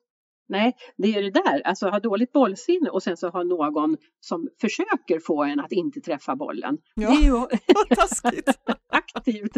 nej, 0.48 0.76
det 0.98 1.08
är 1.16 1.22
det 1.24 1.32
där, 1.32 1.62
alltså 1.62 1.90
ha 1.90 2.00
dåligt 2.00 2.32
bollsinne 2.32 2.90
och 2.90 3.04
sen 3.04 3.18
så 3.18 3.30
ha 3.30 3.44
någon 3.44 3.98
som 4.20 4.50
försöker 4.62 5.20
få 5.20 5.44
en 5.44 5.60
att 5.60 5.72
inte 5.72 6.02
träffa 6.02 6.36
bollen. 6.36 6.78
Ja. 6.96 7.10
Det 7.10 7.16
är 7.16 7.22
ju 7.22 7.58
taskigt! 7.96 8.50
aktivt. 8.88 9.58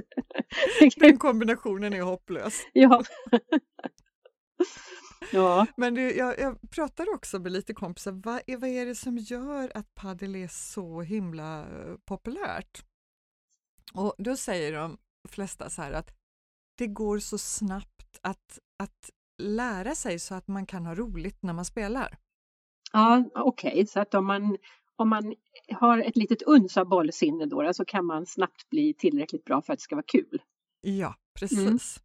Den 0.95 1.17
kombinationen 1.17 1.93
är 1.93 2.01
hopplös. 2.01 2.62
ja. 2.73 3.03
ja, 5.31 5.65
Men 5.77 5.93
det, 5.93 6.11
jag, 6.11 6.39
jag 6.39 6.71
pratar 6.71 7.13
också 7.13 7.39
med 7.39 7.51
lite 7.51 7.73
kompisar, 7.73 8.11
vad 8.11 8.41
är, 8.47 8.57
vad 8.57 8.69
är 8.69 8.85
det 8.85 8.95
som 8.95 9.17
gör 9.17 9.71
att 9.75 9.95
padel 9.95 10.35
är 10.35 10.47
så 10.47 11.01
himla 11.01 11.59
eh, 11.59 11.95
populärt? 12.05 12.83
Och 13.93 14.15
då 14.17 14.35
säger 14.37 14.73
de 14.73 14.97
flesta 15.29 15.69
så 15.69 15.81
här 15.81 15.91
att 15.91 16.11
det 16.77 16.87
går 16.87 17.19
så 17.19 17.37
snabbt 17.37 18.19
att, 18.21 18.59
att 18.83 19.09
lära 19.37 19.95
sig 19.95 20.19
så 20.19 20.35
att 20.35 20.47
man 20.47 20.65
kan 20.65 20.85
ha 20.85 20.95
roligt 20.95 21.43
när 21.43 21.53
man 21.53 21.65
spelar. 21.65 22.17
ja 22.91 23.23
okej, 23.35 23.87
så 23.87 23.99
att 23.99 24.13
om 24.13 24.25
man, 24.25 24.57
om 24.95 25.09
man 25.09 25.35
har 25.73 25.97
ett 25.97 26.17
litet 26.17 26.41
uns 26.41 26.77
av 26.77 26.85
bollsinne 26.87 27.45
då, 27.45 27.73
så 27.73 27.85
kan 27.85 28.05
man 28.05 28.25
snabbt 28.25 28.69
bli 28.69 28.93
tillräckligt 28.93 29.45
bra 29.45 29.61
för 29.61 29.73
att 29.73 29.79
det 29.79 29.83
ska 29.83 29.95
vara 29.95 30.05
kul. 30.07 30.41
Ja, 30.81 31.15
precis. 31.39 31.99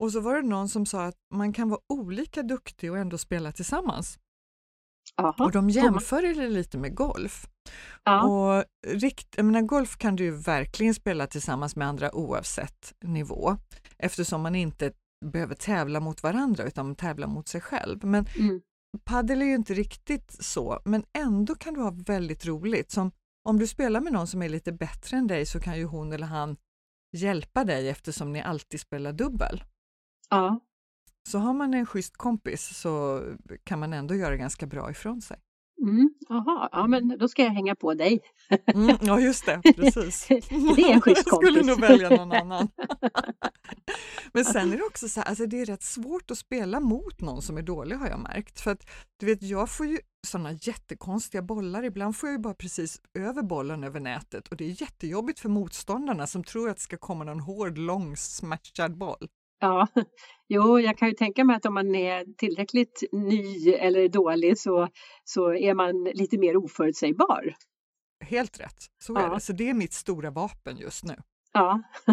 Och 0.00 0.12
så 0.12 0.20
var 0.20 0.34
det 0.34 0.48
någon 0.48 0.68
som 0.68 0.86
sa 0.86 1.04
att 1.04 1.16
man 1.34 1.52
kan 1.52 1.68
vara 1.68 1.80
olika 1.88 2.42
duktig 2.42 2.92
och 2.92 2.98
ändå 2.98 3.18
spela 3.18 3.52
tillsammans. 3.52 4.18
Aha. 5.16 5.44
Och 5.44 5.52
de 5.52 5.70
jämför 5.70 6.22
det 6.22 6.48
lite 6.48 6.78
med 6.78 6.94
golf. 6.94 7.46
Ja. 8.04 8.22
Och 8.22 8.64
rikt, 8.86 9.34
jag 9.36 9.44
menar, 9.44 9.62
golf 9.62 9.96
kan 9.96 10.16
du 10.16 10.24
ju 10.24 10.30
verkligen 10.30 10.94
spela 10.94 11.26
tillsammans 11.26 11.76
med 11.76 11.88
andra 11.88 12.14
oavsett 12.14 12.94
nivå 13.04 13.56
eftersom 13.98 14.42
man 14.42 14.54
inte 14.54 14.92
behöver 15.24 15.54
tävla 15.54 16.00
mot 16.00 16.22
varandra 16.22 16.64
utan 16.64 16.94
tävla 16.94 17.26
mot 17.26 17.48
sig 17.48 17.60
själv. 17.60 18.04
Men 18.04 18.26
Mm. 18.38 18.60
Padel 19.04 19.42
är 19.42 19.46
ju 19.46 19.54
inte 19.54 19.74
riktigt 19.74 20.44
så, 20.44 20.80
men 20.84 21.04
ändå 21.18 21.54
kan 21.54 21.74
du 21.74 21.80
ha 21.80 21.90
väldigt 22.06 22.46
roligt. 22.46 22.90
Som 22.90 23.10
om 23.48 23.58
du 23.58 23.66
spelar 23.66 24.00
med 24.00 24.12
någon 24.12 24.26
som 24.26 24.42
är 24.42 24.48
lite 24.48 24.72
bättre 24.72 25.16
än 25.16 25.26
dig 25.26 25.46
så 25.46 25.60
kan 25.60 25.78
ju 25.78 25.84
hon 25.84 26.12
eller 26.12 26.26
han 26.26 26.56
hjälpa 27.12 27.64
dig 27.64 27.88
eftersom 27.88 28.32
ni 28.32 28.42
alltid 28.42 28.80
spelar 28.80 29.12
dubbel. 29.12 29.64
ja. 30.30 30.60
Så 31.28 31.38
har 31.38 31.52
man 31.52 31.74
en 31.74 31.86
schysst 31.86 32.16
kompis 32.16 32.76
så 32.76 33.22
kan 33.64 33.78
man 33.78 33.92
ändå 33.92 34.14
göra 34.14 34.36
ganska 34.36 34.66
bra 34.66 34.90
ifrån 34.90 35.22
sig. 35.22 35.40
Mm. 35.82 36.10
Ja 36.28 36.86
men 36.88 37.18
då 37.18 37.28
ska 37.28 37.42
jag 37.42 37.50
hänga 37.50 37.74
på 37.74 37.94
dig. 37.94 38.20
Mm, 38.66 38.96
ja, 39.00 39.20
just 39.20 39.46
det, 39.46 39.60
precis. 39.76 40.26
Det 40.28 40.82
är 40.82 40.92
en 40.92 41.00
schysst 41.00 41.22
Jag 41.26 41.36
skulle 41.36 41.60
kompis. 41.60 41.66
nog 41.66 41.80
välja 41.80 42.08
någon 42.08 42.32
annan. 42.32 42.68
Men 44.32 44.44
sen 44.44 44.72
är 44.72 44.76
det 44.76 44.82
också 44.82 45.08
så 45.08 45.20
här, 45.20 45.28
alltså 45.28 45.46
det 45.46 45.60
är 45.60 45.66
rätt 45.66 45.82
svårt 45.82 46.30
att 46.30 46.38
spela 46.38 46.80
mot 46.80 47.20
någon 47.20 47.42
som 47.42 47.56
är 47.58 47.62
dålig 47.62 47.96
har 47.96 48.08
jag 48.08 48.20
märkt. 48.20 48.60
För 48.60 48.70
att 48.70 48.86
du 49.20 49.26
vet, 49.26 49.42
jag 49.42 49.70
får 49.70 49.86
ju 49.86 49.98
sådana 50.26 50.52
jättekonstiga 50.52 51.42
bollar. 51.42 51.82
Ibland 51.84 52.16
får 52.16 52.28
jag 52.28 52.36
ju 52.36 52.42
bara 52.42 52.54
precis 52.54 53.00
över 53.18 53.42
bollen 53.42 53.84
över 53.84 54.00
nätet 54.00 54.48
och 54.48 54.56
det 54.56 54.64
är 54.64 54.82
jättejobbigt 54.82 55.40
för 55.40 55.48
motståndarna 55.48 56.26
som 56.26 56.44
tror 56.44 56.70
att 56.70 56.76
det 56.76 56.82
ska 56.82 56.96
komma 56.96 57.24
någon 57.24 57.40
hård, 57.40 57.78
lång, 57.78 58.16
smashad 58.16 58.98
boll. 58.98 59.28
Ja, 59.64 59.88
jo, 60.48 60.80
jag 60.80 60.98
kan 60.98 61.08
ju 61.08 61.14
tänka 61.14 61.44
mig 61.44 61.56
att 61.56 61.66
om 61.66 61.74
man 61.74 61.94
är 61.94 62.24
tillräckligt 62.38 63.02
ny 63.12 63.72
eller 63.72 64.08
dålig 64.08 64.58
så, 64.58 64.88
så 65.24 65.54
är 65.54 65.74
man 65.74 66.04
lite 66.04 66.38
mer 66.38 66.56
oförutsägbar. 66.56 67.54
Helt 68.24 68.60
rätt, 68.60 68.76
så 69.02 69.12
Ja. 69.12 69.20
är 69.20 69.34
det. 69.34 69.40
Så 69.40 69.52
det 69.52 69.68
är 69.68 69.74
mitt 69.74 69.92
stora 69.92 70.30
vapen 70.30 70.76
just 70.76 71.04
nu. 71.04 71.14
Ja. 71.52 71.82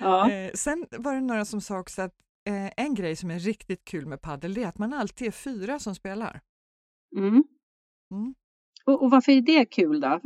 ja. 0.00 0.30
Eh, 0.30 0.50
sen 0.54 0.86
var 0.98 1.14
det 1.14 1.20
några 1.20 1.44
som 1.44 1.60
sa 1.60 1.78
också 1.78 2.02
att 2.02 2.14
eh, 2.48 2.70
en 2.84 2.94
grej 2.94 3.16
som 3.16 3.30
är 3.30 3.38
riktigt 3.38 3.84
kul 3.84 4.06
med 4.06 4.20
padel 4.22 4.58
är 4.58 4.66
att 4.66 4.78
man 4.78 4.92
alltid 4.92 5.26
är 5.26 5.30
fyra 5.32 5.78
som 5.78 5.94
spelar. 5.94 6.40
Mm. 7.16 7.44
Mm. 8.10 8.34
Och, 8.86 9.02
och 9.02 9.10
varför 9.10 9.32
är 9.32 9.40
det 9.40 9.64
kul 9.64 10.00
då? 10.00 10.20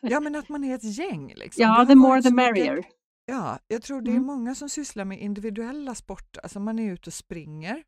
Ja, 0.00 0.20
men 0.20 0.34
att 0.34 0.48
man 0.48 0.64
är 0.64 0.74
ett 0.74 0.98
gäng. 0.98 1.32
Liksom. 1.36 1.62
Ja, 1.62 1.86
the 1.88 1.94
more 1.94 2.22
the 2.22 2.30
mycket- 2.30 2.34
merrier. 2.56 2.84
Ja, 3.24 3.58
jag 3.68 3.82
tror 3.82 4.00
det 4.00 4.10
är 4.10 4.12
Mm. 4.12 4.26
många 4.26 4.54
som 4.54 4.68
sysslar 4.68 5.04
med 5.04 5.20
individuella 5.20 5.94
sporter. 5.94 6.40
Alltså 6.42 6.60
man 6.60 6.78
är 6.78 6.92
ute 6.92 7.08
och 7.10 7.14
springer 7.14 7.82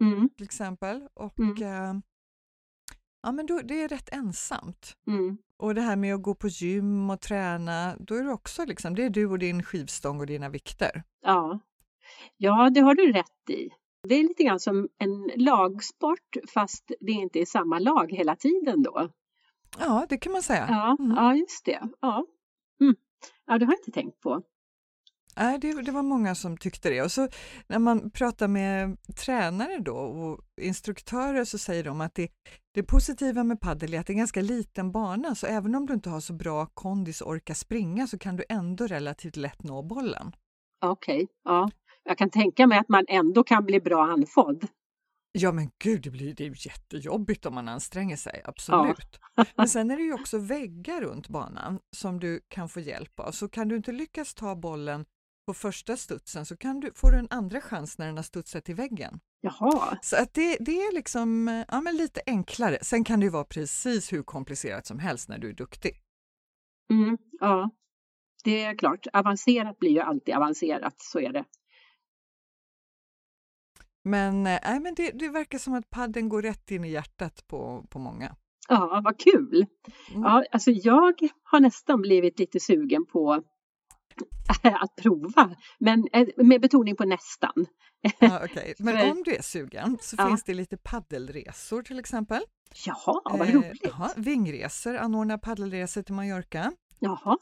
Mm. 0.00 0.28
till 0.36 0.44
exempel 0.44 1.08
och 1.14 1.38
Mm. 1.38 1.62
eh, 1.62 2.00
ja, 3.22 3.32
men 3.32 3.46
då, 3.46 3.60
det 3.64 3.82
är 3.82 3.88
rätt 3.88 4.08
ensamt. 4.12 4.96
Mm. 5.06 5.38
Och 5.56 5.74
det 5.74 5.80
här 5.80 5.96
med 5.96 6.14
att 6.14 6.22
gå 6.22 6.34
på 6.34 6.48
gym 6.48 7.10
och 7.10 7.20
träna, 7.20 7.96
då 7.98 8.14
är 8.14 8.22
det 8.24 8.32
också 8.32 8.64
liksom, 8.64 8.94
det 8.94 9.04
är 9.04 9.10
du 9.10 9.26
och 9.26 9.38
din 9.38 9.62
skivstång 9.62 10.20
och 10.20 10.26
dina 10.26 10.48
vikter. 10.48 11.02
Ja. 11.22 11.60
ja, 12.36 12.70
det 12.70 12.80
har 12.80 12.94
du 12.94 13.12
rätt 13.12 13.50
i. 13.50 13.68
Det 14.08 14.14
är 14.14 14.22
lite 14.22 14.42
grann 14.42 14.60
som 14.60 14.88
en 14.98 15.30
lagsport 15.36 16.36
fast 16.54 16.92
det 17.00 17.12
inte 17.12 17.38
är 17.40 17.46
samma 17.46 17.78
lag 17.78 18.12
hela 18.12 18.36
tiden 18.36 18.82
då. 18.82 19.08
Ja, 19.78 20.06
det 20.08 20.18
kan 20.18 20.32
man 20.32 20.42
säga. 20.42 20.66
Ja, 20.68 20.96
Mm. 21.00 21.16
ja 21.16 21.34
just 21.36 21.64
det. 21.64 21.88
Ja. 22.00 22.26
Mm. 22.80 22.94
ja, 23.46 23.58
det 23.58 23.64
har 23.64 23.72
jag 23.72 23.80
inte 23.80 23.90
tänkt 23.90 24.20
på. 24.20 24.42
Nej, 25.36 25.58
det, 25.58 25.82
det 25.82 25.92
var 25.92 26.02
många 26.02 26.34
som 26.34 26.56
tyckte 26.56 26.90
det. 26.90 27.02
Och 27.02 27.12
så 27.12 27.28
när 27.66 27.78
man 27.78 28.10
pratar 28.10 28.48
med 28.48 28.96
tränare 29.16 29.78
då 29.78 29.96
och 29.96 30.40
instruktörer 30.60 31.44
så 31.44 31.58
säger 31.58 31.84
de 31.84 32.00
att 32.00 32.14
det, 32.14 32.28
det 32.74 32.82
positiva 32.82 33.44
med 33.44 33.60
padel 33.60 33.94
är 33.94 34.00
att 34.00 34.06
det 34.06 34.10
är 34.10 34.14
en 34.14 34.18
ganska 34.18 34.40
liten 34.40 34.92
bana, 34.92 35.34
så 35.34 35.46
även 35.46 35.74
om 35.74 35.86
du 35.86 35.94
inte 35.94 36.10
har 36.10 36.20
så 36.20 36.32
bra 36.32 36.66
kondis 36.66 37.20
och 37.20 37.30
orkar 37.30 37.54
springa 37.54 38.06
så 38.06 38.18
kan 38.18 38.36
du 38.36 38.44
ändå 38.48 38.86
relativt 38.86 39.36
lätt 39.36 39.62
nå 39.62 39.82
bollen. 39.82 40.32
Okej, 40.84 41.28
ja. 41.44 41.70
Jag 42.04 42.18
kan 42.18 42.30
tänka 42.30 42.66
mig 42.66 42.78
att 42.78 42.88
man 42.88 43.04
ändå 43.08 43.44
kan 43.44 43.64
bli 43.64 43.80
bra 43.80 44.04
andfådd. 44.04 44.68
Ja 45.38 45.52
men 45.52 45.70
gud, 45.78 46.02
det 46.02 46.10
blir 46.10 46.34
det 46.34 46.44
är 46.44 46.48
ju 46.48 46.54
jättejobbigt 46.58 47.46
om 47.46 47.54
man 47.54 47.68
anstränger 47.68 48.16
sig, 48.16 48.42
absolut. 48.44 49.20
Men 49.56 49.68
sen 49.68 49.90
är 49.90 49.96
det 49.96 50.02
ju 50.02 50.12
också 50.12 50.38
väggar 50.38 51.00
runt 51.00 51.28
banan 51.28 51.78
som 51.96 52.20
du 52.20 52.40
kan 52.48 52.68
få 52.68 52.80
hjälp 52.80 53.20
av. 53.20 53.30
Så 53.30 53.48
kan 53.48 53.68
du 53.68 53.76
inte 53.76 53.92
lyckas 53.92 54.34
ta 54.34 54.56
bollen 54.56 55.04
på 55.46 55.54
första 55.54 55.96
studsen 55.96 56.46
så 56.46 56.56
kan 56.56 56.80
du, 56.80 56.92
får 56.94 57.10
du 57.12 57.18
en 57.18 57.28
andra 57.30 57.60
chans 57.60 57.98
när 57.98 58.06
den 58.06 58.16
har 58.16 58.22
studsat 58.22 58.68
i 58.68 58.72
väggen. 58.72 59.20
Jaha, 59.40 59.98
Så 60.02 60.16
att 60.16 60.34
det, 60.34 60.56
det 60.60 60.72
är 60.82 60.94
liksom 60.94 61.48
ja, 61.68 61.80
men 61.80 61.96
lite 61.96 62.20
enklare. 62.26 62.78
Sen 62.82 63.04
kan 63.04 63.20
det 63.20 63.24
ju 63.26 63.30
vara 63.30 63.44
precis 63.44 64.12
hur 64.12 64.22
komplicerat 64.22 64.86
som 64.86 64.98
helst 64.98 65.28
när 65.28 65.38
du 65.38 65.48
är 65.48 65.54
duktig. 65.54 65.92
mm, 66.90 67.18
ja. 67.40 67.70
Det 68.44 68.62
är 68.62 68.78
klart, 68.78 69.06
avancerat 69.12 69.78
blir 69.78 69.90
ju 69.90 70.00
alltid 70.00 70.34
avancerat, 70.34 70.94
så 70.98 71.20
är 71.20 71.32
det. 71.32 71.44
Men, 74.04 74.42
nej, 74.42 74.80
men 74.80 74.94
det, 74.94 75.10
det 75.10 75.28
verkar 75.28 75.58
som 75.58 75.74
att 75.74 75.90
padden 75.90 76.28
går 76.28 76.42
rätt 76.42 76.70
in 76.70 76.84
i 76.84 76.90
hjärtat 76.90 77.46
på, 77.46 77.86
på 77.90 77.98
många. 77.98 78.36
Ja, 78.68 79.00
vad 79.04 79.18
kul! 79.18 79.66
Mm. 80.10 80.22
Ja, 80.22 80.44
alltså 80.52 80.70
jag 80.70 81.28
har 81.42 81.60
nästan 81.60 82.02
blivit 82.02 82.38
lite 82.38 82.60
sugen 82.60 83.06
på 83.06 83.42
att 84.62 84.96
prova, 84.96 85.56
men 85.78 86.08
eh, 86.12 86.26
med 86.36 86.60
betoning 86.60 86.96
på 86.96 87.04
nästan. 87.04 87.66
Ja, 88.18 88.40
okej. 88.44 88.74
Men 88.78 89.10
om 89.10 89.22
du 89.22 89.34
är 89.34 89.42
sugen 89.42 89.98
så 90.00 90.16
Ja. 90.18 90.26
finns 90.28 90.42
det 90.44 90.54
lite 90.54 90.76
paddelresor 90.76 91.82
till 91.82 91.98
exempel. 91.98 92.42
Jaha, 92.86 93.20
vad 93.24 93.48
Eh, 93.48 93.54
roligt! 93.54 93.80
ja, 93.82 94.10
Vingresor 94.16 94.96
anordnar 94.96 95.38
paddelresor 95.38 96.02
till 96.02 96.14
Mallorca. 96.14 96.72
Jaha, 96.98 97.36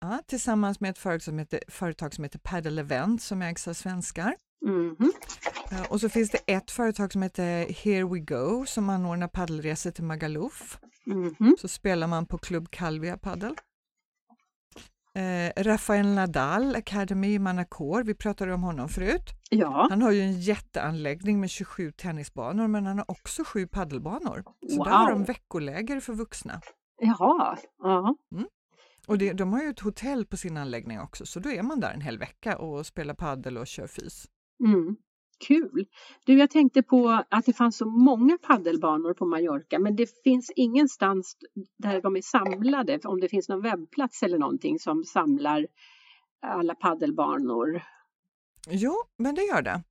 Ja, 0.00 0.22
tillsammans 0.26 0.80
med 0.80 0.90
ett 0.90 0.98
företag 0.98 1.22
som 1.22 1.38
heter, 1.38 1.60
företag 1.68 2.14
som 2.14 2.24
heter 2.24 2.38
Paddle 2.38 2.80
Event 2.80 3.22
som 3.22 3.42
ägs 3.42 3.68
av 3.68 3.72
svenskar. 3.74 4.34
mhm, 4.66 5.12
Eh, 5.72 5.82
Och 5.90 6.00
så 6.00 6.08
finns 6.08 6.30
det 6.30 6.38
ett 6.46 6.70
företag 6.70 7.12
som 7.12 7.22
heter 7.22 7.72
Here 7.84 8.04
We 8.04 8.18
Go 8.18 8.66
som 8.66 8.90
anordnar 8.90 9.28
paddelresor 9.28 9.90
till 9.90 10.04
Magaluf. 10.04 10.78
mhm, 11.06 11.56
Så 11.58 11.68
spelar 11.68 12.06
man 12.06 12.26
på 12.26 12.38
Club 12.38 12.70
Calvia 12.70 13.18
Paddel. 13.18 13.54
Eh, 15.14 15.62
Rafael 15.62 16.06
Nadal 16.06 16.76
Academy 16.76 17.38
Manacor, 17.38 18.02
vi 18.04 18.14
pratade 18.14 18.54
om 18.54 18.62
honom 18.62 18.88
förut. 18.88 19.30
ja, 19.50 19.86
Han 19.90 20.02
har 20.02 20.10
ju 20.10 20.20
en 20.20 20.40
jätteanläggning 20.40 21.40
med 21.40 21.50
27 21.50 21.92
tennisbanor 21.92 22.68
men 22.68 22.86
han 22.86 22.98
har 22.98 23.10
också 23.10 23.44
sju 23.44 23.66
paddelbanor. 23.66 24.42
Så 24.70 24.76
Wow. 24.76 24.84
där 24.84 24.92
har 24.92 25.10
de 25.10 25.24
veckoläger 25.24 26.00
för 26.00 26.12
vuxna. 26.12 26.60
jaha, 27.00 27.58
ja, 27.78 28.14
Och 29.06 29.18
det, 29.18 29.32
de 29.32 29.52
har 29.52 29.62
ju 29.62 29.68
ett 29.68 29.80
hotell 29.80 30.26
på 30.26 30.36
sin 30.36 30.56
anläggning 30.56 31.00
också 31.00 31.26
så 31.26 31.40
då 31.40 31.50
är 31.50 31.62
man 31.62 31.80
där 31.80 31.92
en 31.94 32.00
hel 32.00 32.18
vecka 32.18 32.58
och 32.58 32.86
spelar 32.86 33.14
paddel 33.14 33.58
och 33.58 33.66
kör 33.66 33.86
fys. 33.86 34.26
mm. 34.64 34.96
Kul! 35.46 35.86
Du, 36.26 36.38
jag 36.38 36.50
tänkte 36.50 36.82
på 36.82 37.24
att 37.30 37.46
det 37.46 37.52
fanns 37.52 37.76
så 37.76 37.86
många 37.86 38.38
paddelbanor 38.38 39.14
på 39.14 39.26
Mallorca, 39.26 39.78
men 39.78 39.96
det 39.96 40.22
finns 40.24 40.52
ingenstans 40.56 41.36
där 41.78 42.02
de 42.02 42.16
är 42.16 42.22
samlade, 42.22 42.98
om 43.04 43.20
det 43.20 43.28
finns 43.28 43.48
någon 43.48 43.62
webbplats 43.62 44.22
eller 44.22 44.38
någonting 44.38 44.78
som 44.78 45.04
samlar 45.04 45.66
alla 46.46 46.74
paddelbanor. 46.74 47.82
Jo, 48.70 48.94
men 49.18 49.34
det 49.34 49.42
gör 49.42 49.62
det. 49.62 49.82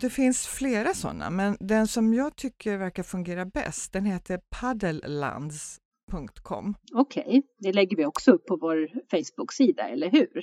Det 0.00 0.10
finns 0.10 0.46
flera 0.46 0.94
sådana, 0.94 1.30
men 1.30 1.56
den 1.60 1.86
som 1.86 2.14
jag 2.14 2.36
tycker 2.36 2.78
verkar 2.78 3.02
fungera 3.02 3.46
bäst, 3.46 3.92
den 3.92 4.04
heter 4.04 4.40
paddellands.com. 4.60 6.74
Okej, 6.94 7.42
det 7.58 7.72
lägger 7.72 7.96
vi 7.96 8.06
också 8.06 8.32
upp 8.32 8.46
på 8.46 8.56
vår 8.56 8.88
Facebook-sida, 9.10 9.88
eller 9.88 10.10
hur? 10.10 10.42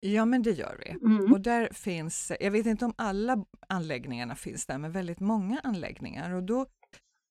Ja, 0.00 0.24
men 0.24 0.42
det 0.42 0.50
gör 0.50 0.80
vi. 0.84 0.90
Mm. 0.90 1.32
Och 1.32 1.40
där 1.40 1.68
finns, 1.72 2.32
jag 2.40 2.50
vet 2.50 2.66
inte 2.66 2.84
om 2.84 2.94
alla 2.96 3.44
anläggningarna 3.68 4.34
finns 4.34 4.66
där, 4.66 4.78
men 4.78 4.92
väldigt 4.92 5.20
många 5.20 5.60
anläggningar 5.64 6.34
och 6.34 6.42
då 6.42 6.66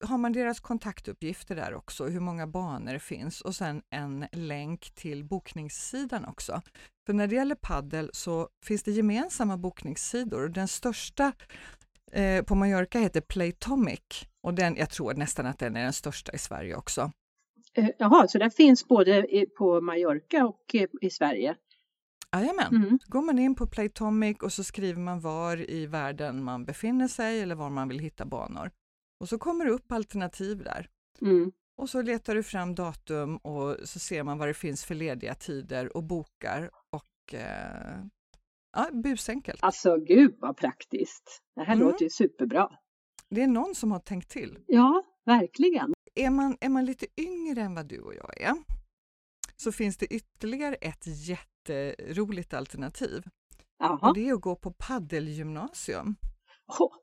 har 0.04 0.18
man 0.18 0.34
deras 0.34 0.60
kontaktuppgifter 0.60 1.56
där 1.56 1.74
också, 1.74 2.06
hur 2.06 2.20
många 2.20 2.48
banor 2.48 2.94
det 2.94 3.00
finns 3.00 3.42
och 3.42 3.56
sen 3.56 3.82
en 3.90 4.26
länk 4.32 4.92
till 4.96 5.24
bokningssidan 5.24 6.26
också. 6.26 6.62
För 7.06 7.14
när 7.14 7.28
det 7.28 7.36
gäller 7.36 7.56
paddel 7.56 8.10
så 8.14 8.50
finns 8.66 8.84
det 8.84 8.92
gemensamma 8.92 9.58
bokningssidor 9.58 10.44
och 10.44 10.52
den 10.52 10.68
största 10.68 11.32
eh, 12.12 12.44
på 12.44 12.56
Mallorca 12.56 13.00
heter 13.00 13.22
Playtomic 13.22 14.28
och 14.44 14.54
den, 14.54 14.76
jag 14.76 14.90
tror 14.90 15.14
nästan 15.14 15.46
att 15.46 15.60
den 15.60 15.76
är 15.76 15.84
den 15.84 15.94
största 15.94 16.32
i 16.32 16.38
Sverige 16.38 16.76
också. 16.76 17.12
Eh, 17.74 17.90
Jaha, 17.98 18.28
så 18.28 18.38
den 18.38 18.52
finns 18.52 18.88
både 18.88 19.26
på 19.58 19.82
Mallorca 19.82 20.46
och 20.46 20.76
i 21.02 21.10
Sverige? 21.10 21.56
Jajamän. 22.36 22.76
Mm. 22.76 23.00
Går 23.06 23.22
man 23.22 23.40
in 23.40 23.56
på 23.56 23.68
Playtomic 23.68 24.38
och 24.42 24.54
så 24.54 24.64
skriver 24.64 25.02
man 25.02 25.20
var 25.20 25.70
i 25.72 25.86
världen 25.86 26.44
man 26.44 26.66
befinner 26.66 27.08
sig 27.08 27.42
eller 27.42 27.56
var 27.56 27.70
man 27.70 27.88
vill 27.88 28.00
hitta 28.00 28.26
banor. 28.26 28.72
Och 29.20 29.30
så 29.30 29.38
kommer 29.38 29.66
det 29.66 29.72
upp 29.72 29.92
alternativ 29.92 30.64
där. 30.64 30.90
Mm. 31.22 31.52
Och 31.78 31.90
så 31.90 32.02
letar 32.02 32.36
du 32.36 32.44
fram 32.44 32.76
datum 32.76 33.38
och 33.38 33.78
så 33.84 34.00
ser 34.00 34.24
man 34.24 34.38
vad 34.38 34.48
det 34.48 34.54
finns 34.54 34.86
för 34.86 34.96
lediga 34.96 35.36
tider 35.36 35.98
och 35.98 36.04
bokar 36.04 36.70
och 36.90 37.34
eh, 37.34 38.00
ja, 38.78 38.90
busenkelt. 39.04 39.60
Alltså 39.64 39.98
gud 39.98 40.36
vad 40.40 40.58
praktiskt! 40.58 41.42
Det 41.56 41.62
här 41.64 41.74
Mm. 41.76 41.88
låter 41.88 42.04
ju 42.04 42.10
superbra. 42.10 42.70
det 43.30 43.42
är 43.42 43.48
någon 43.48 43.76
som 43.76 43.92
har 43.92 44.00
tänkt 44.00 44.30
till. 44.30 44.60
Ja, 44.68 45.04
verkligen. 45.26 45.94
Är 46.16 46.30
man, 46.30 46.58
är 46.62 46.70
man 46.70 46.86
lite 46.86 47.06
yngre 47.18 47.62
än 47.62 47.76
vad 47.76 47.86
du 47.88 48.00
och 48.00 48.16
jag 48.16 48.42
är 48.42 48.54
så 49.56 49.72
finns 49.72 49.98
det 49.98 50.06
ytterligare 50.06 50.76
ett 50.76 51.04
jätteroligt 51.70 52.54
alternativ. 52.54 53.24
Jaha. 53.80 54.10
Och 54.10 54.16
det 54.16 54.30
är 54.30 54.34
att 54.34 54.42
gå 54.42 54.56
på 54.56 54.72
paddelgymnasium. 54.72 56.16
Oh, 56.80 56.96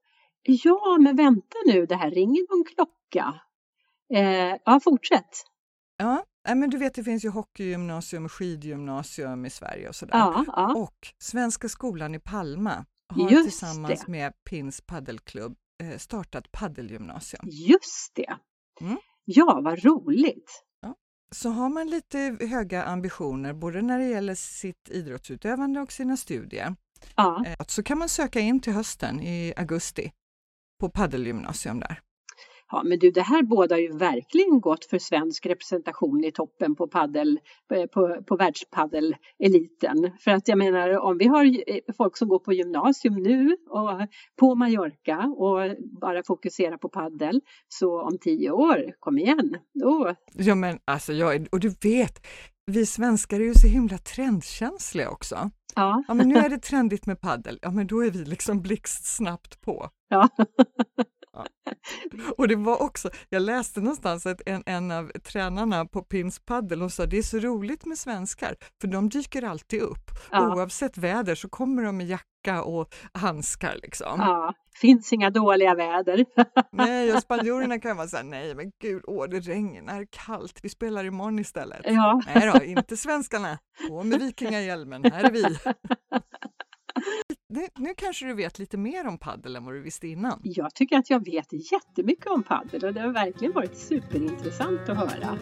ja, 0.42 0.98
men 1.00 1.16
vänta 1.16 1.56
nu, 1.66 1.86
det 1.86 1.96
här 1.96 2.10
ringer 2.10 2.56
någon 2.56 2.64
klocka. 2.64 3.40
Eh, 4.14 4.56
ja, 4.64 4.80
fortsätt. 4.84 5.30
Ja, 5.96 6.24
men 6.54 6.70
du 6.70 6.78
vet 6.78 6.94
det 6.94 7.04
finns 7.04 7.24
ju 7.24 7.28
hockeygymnasium 7.28 8.24
och 8.24 8.32
skidgymnasium 8.32 9.44
i 9.46 9.50
Sverige 9.50 9.88
och 9.88 9.94
sådär. 9.94 10.18
Ja, 10.18 10.44
ja. 10.46 10.74
Och 10.74 11.08
Svenska 11.18 11.68
skolan 11.68 12.14
i 12.14 12.18
Palma 12.20 12.86
har 13.08 13.30
Just 13.30 13.44
tillsammans 13.44 14.04
det. 14.04 14.12
med 14.12 14.32
Pins 14.44 14.80
paddelklubb 14.80 15.56
eh, 15.82 15.98
startat 15.98 16.52
paddelgymnasium. 16.52 17.42
Just 17.68 18.12
det. 18.14 18.38
Mm. 18.80 18.98
Ja, 19.24 19.60
vad 19.64 19.84
roligt. 19.84 20.64
Så 21.34 21.50
har 21.50 21.68
man 21.68 21.90
lite 21.90 22.36
höga 22.40 22.84
ambitioner 22.84 23.52
både 23.52 23.82
när 23.82 23.98
det 23.98 24.04
gäller 24.04 24.34
sitt 24.34 24.88
idrottsutövande 24.88 25.80
och 25.80 25.92
sina 25.92 26.16
studier 26.16 26.76
Ja, 27.16 27.44
eh, 27.46 27.64
så 27.68 27.82
kan 27.82 27.98
man 27.98 28.08
söka 28.08 28.40
in 28.40 28.60
till 28.60 28.72
hösten 28.72 29.20
i 29.20 29.54
augusti 29.56 30.12
på 30.80 30.88
paddelgymnasium 30.88 31.80
där. 31.80 32.00
Ja 32.74 32.82
men 32.84 32.98
du, 32.98 33.10
det 33.10 33.22
här 33.22 33.42
bådar 33.42 33.76
ju 33.76 33.96
verkligen 33.96 34.60
gott 34.60 34.84
för 34.84 34.98
svensk 34.98 35.46
representation 35.46 36.24
i 36.24 36.32
toppen 36.32 36.74
på 36.74 36.88
paddel, 36.88 37.40
eh, 37.74 37.86
på, 37.86 38.22
på 38.26 38.36
världspaddeleliten. 38.36 40.10
För 40.20 40.30
att 40.30 40.48
jag 40.48 40.58
menar, 40.58 40.98
om 40.98 41.18
vi 41.18 41.26
har 41.26 41.44
eh, 41.44 41.78
folk 41.96 42.16
som 42.16 42.28
går 42.28 42.38
på 42.38 42.52
gymnasium 42.52 43.14
nu 43.14 43.56
och 43.70 43.90
på 44.36 44.54
Mallorca 44.54 45.34
och 45.36 45.76
bara 46.00 46.22
fokuserar 46.22 46.76
på 46.76 46.88
paddel, 46.88 47.40
så 47.68 48.02
om 48.02 48.18
tio 48.18 48.50
år, 48.50 48.94
kom 48.98 49.18
igen, 49.18 49.56
då 49.74 50.14
Ja 50.34 50.54
men 50.54 50.78
alltså, 50.84 51.12
jag 51.12 51.46
och 51.52 51.60
du 51.60 51.68
vet, 51.68 52.26
vi 52.66 52.86
svenskar 52.86 53.40
är 53.40 53.44
ju 53.44 53.54
så 53.54 53.66
himla 53.66 53.98
trendkänsliga 53.98 55.10
också. 55.10 55.50
Ja, 55.76 56.04
Ja 56.08 56.14
men 56.14 56.28
nu 56.28 56.34
är 56.34 56.48
det 56.48 56.58
trendigt 56.62 57.06
med 57.06 57.20
paddel, 57.20 57.58
ja 57.62 57.70
men 57.70 57.86
då 57.86 58.04
är 58.04 58.10
vi 58.10 58.24
liksom 58.24 58.62
blixtsnabbt 58.62 59.60
på. 59.60 59.90
ja. 60.08 60.28
Och 62.36 62.48
det 62.48 62.56
var 62.56 62.82
också, 62.82 63.10
jag 63.28 63.42
läste 63.42 63.80
någonstans 63.80 64.26
att 64.26 64.40
en, 64.46 64.62
en 64.66 64.90
av 64.90 65.12
tränarna 65.24 65.86
på 65.86 66.02
Pins 66.02 66.38
paddel 66.38 66.82
och 66.82 66.92
sa 66.92 67.06
det 67.06 67.18
är 67.18 67.22
så 67.22 67.38
roligt 67.38 67.84
med 67.84 67.98
svenskar 67.98 68.56
för 68.80 68.88
de 68.88 69.08
dyker 69.08 69.42
alltid 69.42 69.80
upp. 69.80 70.10
Ja. 70.30 70.54
Oavsett 70.54 70.98
väder 70.98 71.34
så 71.34 71.48
kommer 71.48 71.82
de 71.82 71.96
med 71.96 72.06
jacka 72.06 72.62
och 72.62 72.94
handskar 73.12 73.76
liksom. 73.82 74.20
ja. 74.20 74.54
Finns 74.80 75.12
inga 75.12 75.30
dåliga 75.30 75.74
väder. 75.74 76.24
Nej, 76.72 77.12
och 77.12 77.22
spanjorerna 77.22 77.80
kan 77.80 77.96
vara 77.96 78.08
såhär, 78.08 78.24
nej 78.24 78.54
men 78.54 78.72
gud, 78.82 79.02
åh 79.06 79.28
det 79.28 79.40
regnar, 79.40 80.06
kallt, 80.10 80.58
vi 80.62 80.68
spelar 80.68 81.04
imorgon 81.04 81.38
istället. 81.38 81.80
Ja. 81.84 82.22
Nej 82.34 82.52
då, 82.54 82.64
inte 82.64 82.96
svenskarna. 82.96 83.58
På 83.88 84.02
med 84.02 84.20
vikingahjälmen, 84.20 85.04
här 85.04 85.24
är 85.24 85.30
vi. 85.30 85.44
Nu, 87.48 87.66
nu 87.78 87.94
kanske 87.96 88.26
du 88.26 88.34
vet 88.34 88.58
lite 88.58 88.76
mer 88.76 89.06
om 89.06 89.18
paddel 89.18 89.56
än 89.56 89.64
vad 89.64 89.74
du 89.74 89.80
visste 89.80 90.08
innan. 90.08 90.40
Jag 90.42 90.74
tycker 90.74 90.96
att 90.96 91.10
jag 91.10 91.24
vet 91.24 91.72
jättemycket 91.72 92.26
om 92.26 92.42
padel 92.42 92.84
och 92.84 92.94
det 92.94 93.00
har 93.00 93.12
verkligen 93.12 93.52
varit 93.52 93.76
superintressant 93.76 94.88
att 94.88 94.96
höra. 94.96 95.38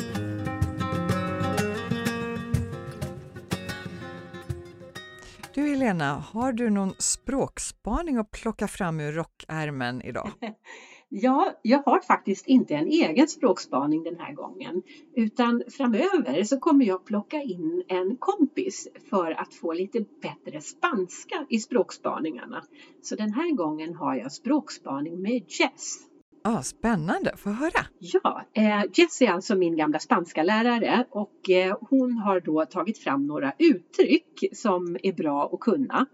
Du 5.55 5.63
Helena, 5.63 6.15
har 6.15 6.53
du 6.53 6.71
någon 6.71 6.95
språkspaning 6.99 8.17
att 8.17 8.31
plocka 8.31 8.69
fram 8.69 9.01
ur 9.01 9.13
rockärmen 9.13 10.03
idag? 10.03 10.31
Ja, 11.15 11.53
jag 11.63 11.83
har 11.83 12.01
faktiskt 12.01 12.47
inte 12.47 12.75
en 12.75 12.87
egen 12.87 13.29
språkspaning 13.29 14.03
den 14.03 14.19
här 14.19 14.33
gången 14.33 14.83
utan 15.17 15.63
framöver 15.69 16.45
så 16.45 16.59
kommer 16.59 16.85
jag 16.85 17.05
plocka 17.05 17.43
in 17.43 17.83
en 17.89 18.17
kompis 18.17 18.89
för 19.11 19.41
att 19.41 19.55
få 19.55 19.73
lite 19.73 20.05
bättre 20.23 20.61
spanska 20.61 21.47
i 21.49 21.59
språkspaningarna. 21.59 22.65
Så 23.03 23.17
den 23.17 23.33
här 23.33 23.55
gången 23.55 23.95
har 23.95 24.15
jag 24.15 24.33
språkspaning 24.33 25.23
med 25.23 25.33
Jess. 25.33 25.99
Ah, 26.45 26.63
spännande, 26.63 27.37
få 27.37 27.51
höra! 27.51 27.87
Ja, 27.99 28.43
eh, 28.53 28.85
Jess 28.95 29.23
är 29.23 29.31
alltså 29.31 29.57
min 29.57 29.77
gamla 29.77 29.99
spanska 29.99 30.43
lärare 30.43 31.07
och 31.11 31.51
eh, 31.51 31.77
hon 31.81 32.13
har 32.13 32.41
då 32.41 32.67
tagit 32.67 32.99
fram 32.99 33.27
några 33.27 33.53
uttryck 33.59 34.45
som 34.53 34.97
är 35.03 35.13
bra 35.13 35.51
att 35.53 35.61
kunna. 35.61 36.07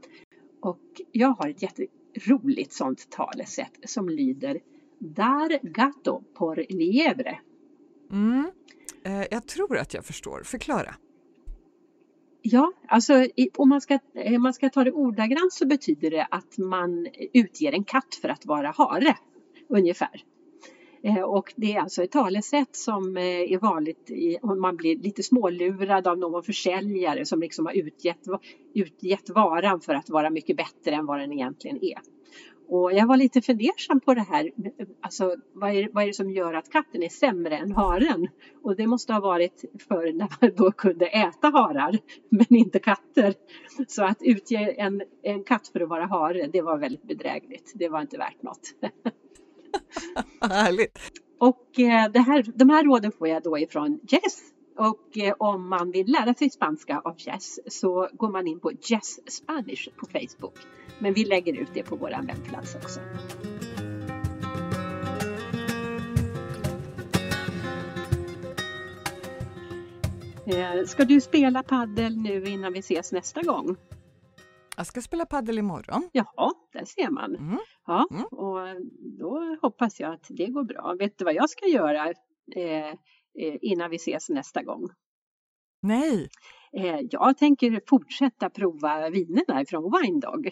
Och 0.63 1.01
jag 1.13 1.29
har 1.29 1.49
ett 1.49 1.63
jätteroligt 1.63 2.73
sånt 2.73 3.11
talesätt 3.11 3.79
som 3.85 4.09
lyder 4.09 4.61
Dar 4.99 5.59
gato 5.63 6.23
por 6.35 6.65
liebre. 6.69 7.41
Mm. 8.11 8.51
Eh, 9.05 9.27
jag 9.31 9.47
tror 9.47 9.79
att 9.79 9.95
jag 9.95 10.05
förstår, 10.05 10.43
förklara. 10.43 10.95
Ja, 12.43 12.73
alltså 12.89 13.27
om 13.57 13.69
man 13.69 13.81
ska, 13.81 13.99
eh, 14.15 14.39
man 14.39 14.55
ska 14.55 14.69
ta 14.69 14.85
det 14.85 14.93
ordagrant 14.93 15.53
så 15.53 15.67
betyder 15.67 16.11
det 16.11 16.27
att 16.31 16.59
man 16.59 17.07
utger 17.33 17.73
en 17.73 17.85
katt 17.85 18.15
för 18.23 18.29
att 18.29 18.47
vara 18.47 18.71
hare, 18.77 19.17
ungefär. 19.69 20.23
Eh, 21.03 21.21
Och 21.23 21.53
det 21.57 21.75
är 21.75 21.81
alltså 21.81 22.03
ett 22.03 22.11
talesätt 22.11 22.77
som 22.77 23.17
eh, 23.17 23.23
är 23.25 23.59
vanligt 23.59 24.11
i, 24.11 24.39
om 24.43 24.61
man 24.61 24.77
blir 24.77 24.97
lite 24.97 25.23
smålurad 25.23 26.07
av 26.07 26.19
någon 26.19 26.43
försäljare 26.43 27.25
som 27.25 27.41
liksom 27.41 27.67
har 27.67 27.73
utgett, 27.73 28.21
utgett 28.75 29.31
varan 29.31 29.81
för 29.81 29.95
att 29.95 30.11
vara 30.11 30.31
mycket 30.31 30.57
bättre 30.57 30.95
än 30.95 31.07
vad 31.07 31.21
den 31.21 31.33
egentligen 31.33 31.85
är. 31.85 31.99
Och 32.71 32.93
jag 32.93 33.07
var 33.07 33.17
lite 33.17 33.43
fundersam 33.43 34.01
på 34.01 34.15
det 34.15 34.21
här, 34.21 34.51
alltså 35.01 35.37
vad 35.53 35.71
är, 35.71 35.89
vad 35.93 36.03
är 36.03 36.07
det 36.07 36.15
som 36.15 36.31
gör 36.31 36.55
att 36.55 36.71
katten 36.71 37.03
är 37.03 37.09
sämre 37.09 37.57
än 37.57 37.73
haren? 37.73 38.29
Och 38.63 38.77
det 38.77 38.87
måste 38.87 39.13
ha 39.13 39.21
varit 39.21 39.65
förr 39.89 40.13
när 40.13 40.29
man 40.41 40.51
då 40.57 40.73
kunde 40.73 41.07
äta 41.07 41.49
harar, 41.49 41.99
men 42.29 42.47
inte 42.49 42.79
katter. 42.79 43.35
Så 43.89 44.05
att 44.05 44.19
utge 44.21 44.75
en, 44.79 45.03
en 45.23 45.45
katt 45.45 45.69
för 45.69 45.81
att 45.81 45.89
vara 45.89 46.07
hare, 46.07 46.47
det 46.53 46.63
var 46.63 46.79
väldigt 46.79 47.03
bedrägligt. 47.03 47.73
Det 47.75 47.89
var 47.89 48.01
inte 48.01 48.19
värt 48.19 48.43
något. 48.43 48.75
Härligt! 50.53 50.99
Och 51.39 51.81
eh, 51.81 52.11
det 52.11 52.21
här, 52.21 52.45
de 52.55 52.71
här 52.71 52.85
råden 52.85 53.13
får 53.13 53.29
jag 53.29 53.43
då 53.43 53.59
ifrån 53.59 54.01
Jess. 54.09 54.53
Och 54.79 55.19
eh, 55.19 55.35
om 55.39 55.69
man 55.69 55.91
vill 55.91 56.07
lära 56.13 56.35
sig 56.35 56.51
spanska 56.51 56.99
av 57.01 57.15
Jess 57.19 57.59
så 57.67 58.09
går 58.13 58.31
man 58.31 58.47
in 58.47 58.61
på 58.61 58.73
Jess 58.83 59.33
Spanish 59.37 59.89
på 59.97 60.07
Facebook. 60.07 60.55
Men 60.99 61.15
vi 61.15 61.25
lägger 61.25 61.53
ut 61.61 61.69
det 61.75 61.83
på 61.83 61.97
vår 61.97 62.27
webbplats 62.27 62.75
också. 62.75 63.01
Eh, 70.47 70.85
Ska 70.87 71.05
du 71.05 71.21
spela 71.21 71.63
paddel 71.63 72.17
nu 72.17 72.45
innan 72.45 72.73
vi 72.73 72.79
ses 72.79 73.13
nästa 73.13 73.43
gång? 73.43 73.77
Jag 74.77 74.87
ska 74.87 75.01
spela 75.01 75.27
paddel 75.27 75.59
imorgon. 75.59 76.09
Jaha, 76.13 76.53
där 76.73 76.85
ser 76.85 77.11
man. 77.11 77.35
Mm. 77.37 77.59
Ja, 77.87 78.07
Mm. 78.11 78.25
och 78.25 78.67
då 79.19 79.57
hoppas 79.63 80.01
jag 80.01 80.13
att 80.15 80.27
det 80.29 80.47
går 80.47 80.65
bra. 80.65 80.95
Vet 80.99 81.19
du 81.19 81.25
vad 81.25 81.35
jag 81.35 81.51
ska 81.51 81.67
göra 81.67 82.07
eh, 82.57 82.95
innan 83.39 83.91
vi 83.91 83.97
ses 83.97 84.29
nästa 84.29 84.63
gång? 84.63 84.89
Nej, 85.83 86.29
Eh, 86.73 87.01
jag 87.11 87.39
tänker 87.39 87.81
fortsätta 87.89 88.51
prova 88.51 89.11
vinerna 89.11 89.65
från 89.69 89.83
Wine 89.83 90.21
Dog. 90.21 90.51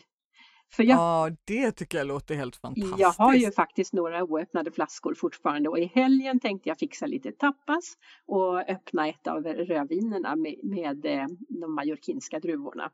För 0.72 0.82
jag, 0.82 0.98
ja 0.98 1.36
det 1.44 1.72
tycker 1.72 1.98
jag 1.98 2.06
låter 2.06 2.34
helt 2.34 2.56
fantastiskt. 2.56 2.98
jag 2.98 3.10
har 3.12 3.34
ju 3.34 3.52
faktiskt 3.52 3.92
några 3.92 4.24
oöppnade 4.24 4.72
flaskor 4.72 5.14
fortfarande 5.14 5.68
och 5.68 5.78
i 5.78 5.84
helgen 5.94 6.40
tänkte 6.40 6.68
jag 6.68 6.78
fixa 6.78 7.06
lite 7.06 7.32
tapas 7.32 7.94
och 8.26 8.58
öppna 8.70 9.08
ett 9.08 9.26
av 9.26 9.44
rödvinerna 9.44 10.36
med, 10.36 10.54
med 10.62 11.06
eh, 11.06 11.26
de 11.48 11.74
majorkinska 11.74 12.40
druvorna. 12.40 12.90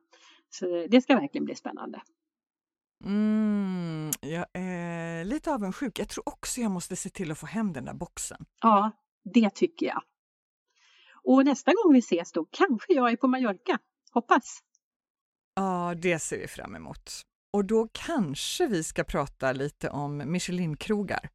Så 0.51 0.87
det 0.91 1.01
ska 1.01 1.15
verkligen 1.15 1.45
bli 1.45 1.55
spännande. 1.55 2.03
Mm, 3.05 4.11
jag 4.21 4.47
är 4.53 5.25
lite 5.25 5.55
avundsjuk. 5.55 5.99
Jag 5.99 6.09
tror 6.09 6.29
också 6.29 6.61
jag 6.61 6.71
måste 6.71 6.97
se 6.97 7.11
till 7.11 7.31
att 7.31 7.39
få 7.39 7.47
hem 7.47 7.73
den 7.73 7.85
där 7.85 7.95
boxen. 7.95 8.45
Ja, 8.63 8.91
det 9.25 9.51
tycker 9.55 9.87
jag. 9.87 10.03
Och 11.25 11.45
nästa 11.45 11.73
gång 11.73 11.93
vi 11.93 11.99
ses 11.99 12.33
då 12.33 12.47
kanske 12.51 12.93
jag 12.93 13.13
är 13.13 13.17
på 13.17 13.29
Mallorca. 13.29 13.79
Hoppas. 14.13 14.59
Ja, 15.55 15.95
det 16.03 16.19
ser 16.19 16.39
vi 16.39 16.49
fram 16.49 16.75
emot. 16.77 17.11
Och 17.53 17.65
då 17.65 17.89
kanske 17.93 18.67
vi 18.67 18.85
ska 18.85 19.05
prata 19.05 19.53
lite 19.53 19.91
om 19.91 20.23
Michelin-krogar. 20.33 21.29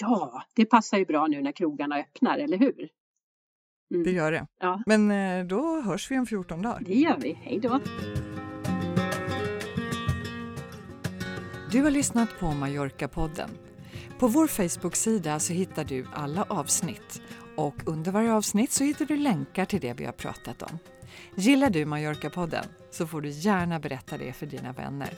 Ja, 0.00 0.42
det 0.54 0.64
passar 0.66 0.98
ju 0.98 1.04
bra 1.04 1.26
nu 1.26 1.42
när 1.42 1.52
krogarna 1.52 1.96
öppnar, 1.98 2.38
eller 2.38 2.58
hur? 2.58 2.88
Mm. 3.94 4.04
Det 4.04 4.10
gör 4.10 4.32
det. 4.32 4.46
Ja, 4.60 4.82
Men 4.86 5.10
eh, 5.10 5.46
då 5.46 5.80
hörs 5.80 6.10
vi 6.10 6.18
om 6.18 6.26
14 6.26 6.62
dagar. 6.62 6.80
det 6.80 6.94
gör 6.94 7.18
vi. 7.18 7.32
Hej 7.32 7.60
då! 7.60 7.80
Du 11.72 11.82
har 11.82 11.90
lyssnat 11.90 12.38
på 12.38 12.46
Mallorca-podden. 12.46 13.48
På 14.18 14.28
vår 14.28 14.46
Facebook-sida 14.46 15.38
så 15.38 15.52
hittar 15.52 15.84
du 15.84 16.06
alla 16.14 16.42
avsnitt 16.48 17.22
och 17.56 17.74
under 17.86 18.12
varje 18.12 18.32
avsnitt 18.32 18.72
så 18.72 18.84
hittar 18.84 19.04
du 19.04 19.16
länkar 19.16 19.64
till 19.64 19.80
det 19.80 19.92
vi 19.92 20.04
har 20.04 20.12
pratat 20.12 20.62
om. 20.62 20.78
Gillar 21.36 21.70
du 21.70 21.84
Mallorca-podden 21.84 22.64
så 22.90 23.06
får 23.06 23.20
du 23.20 23.28
gärna 23.28 23.78
berätta 23.78 24.18
det 24.18 24.32
för 24.32 24.46
dina 24.46 24.72
vänner. 24.72 25.14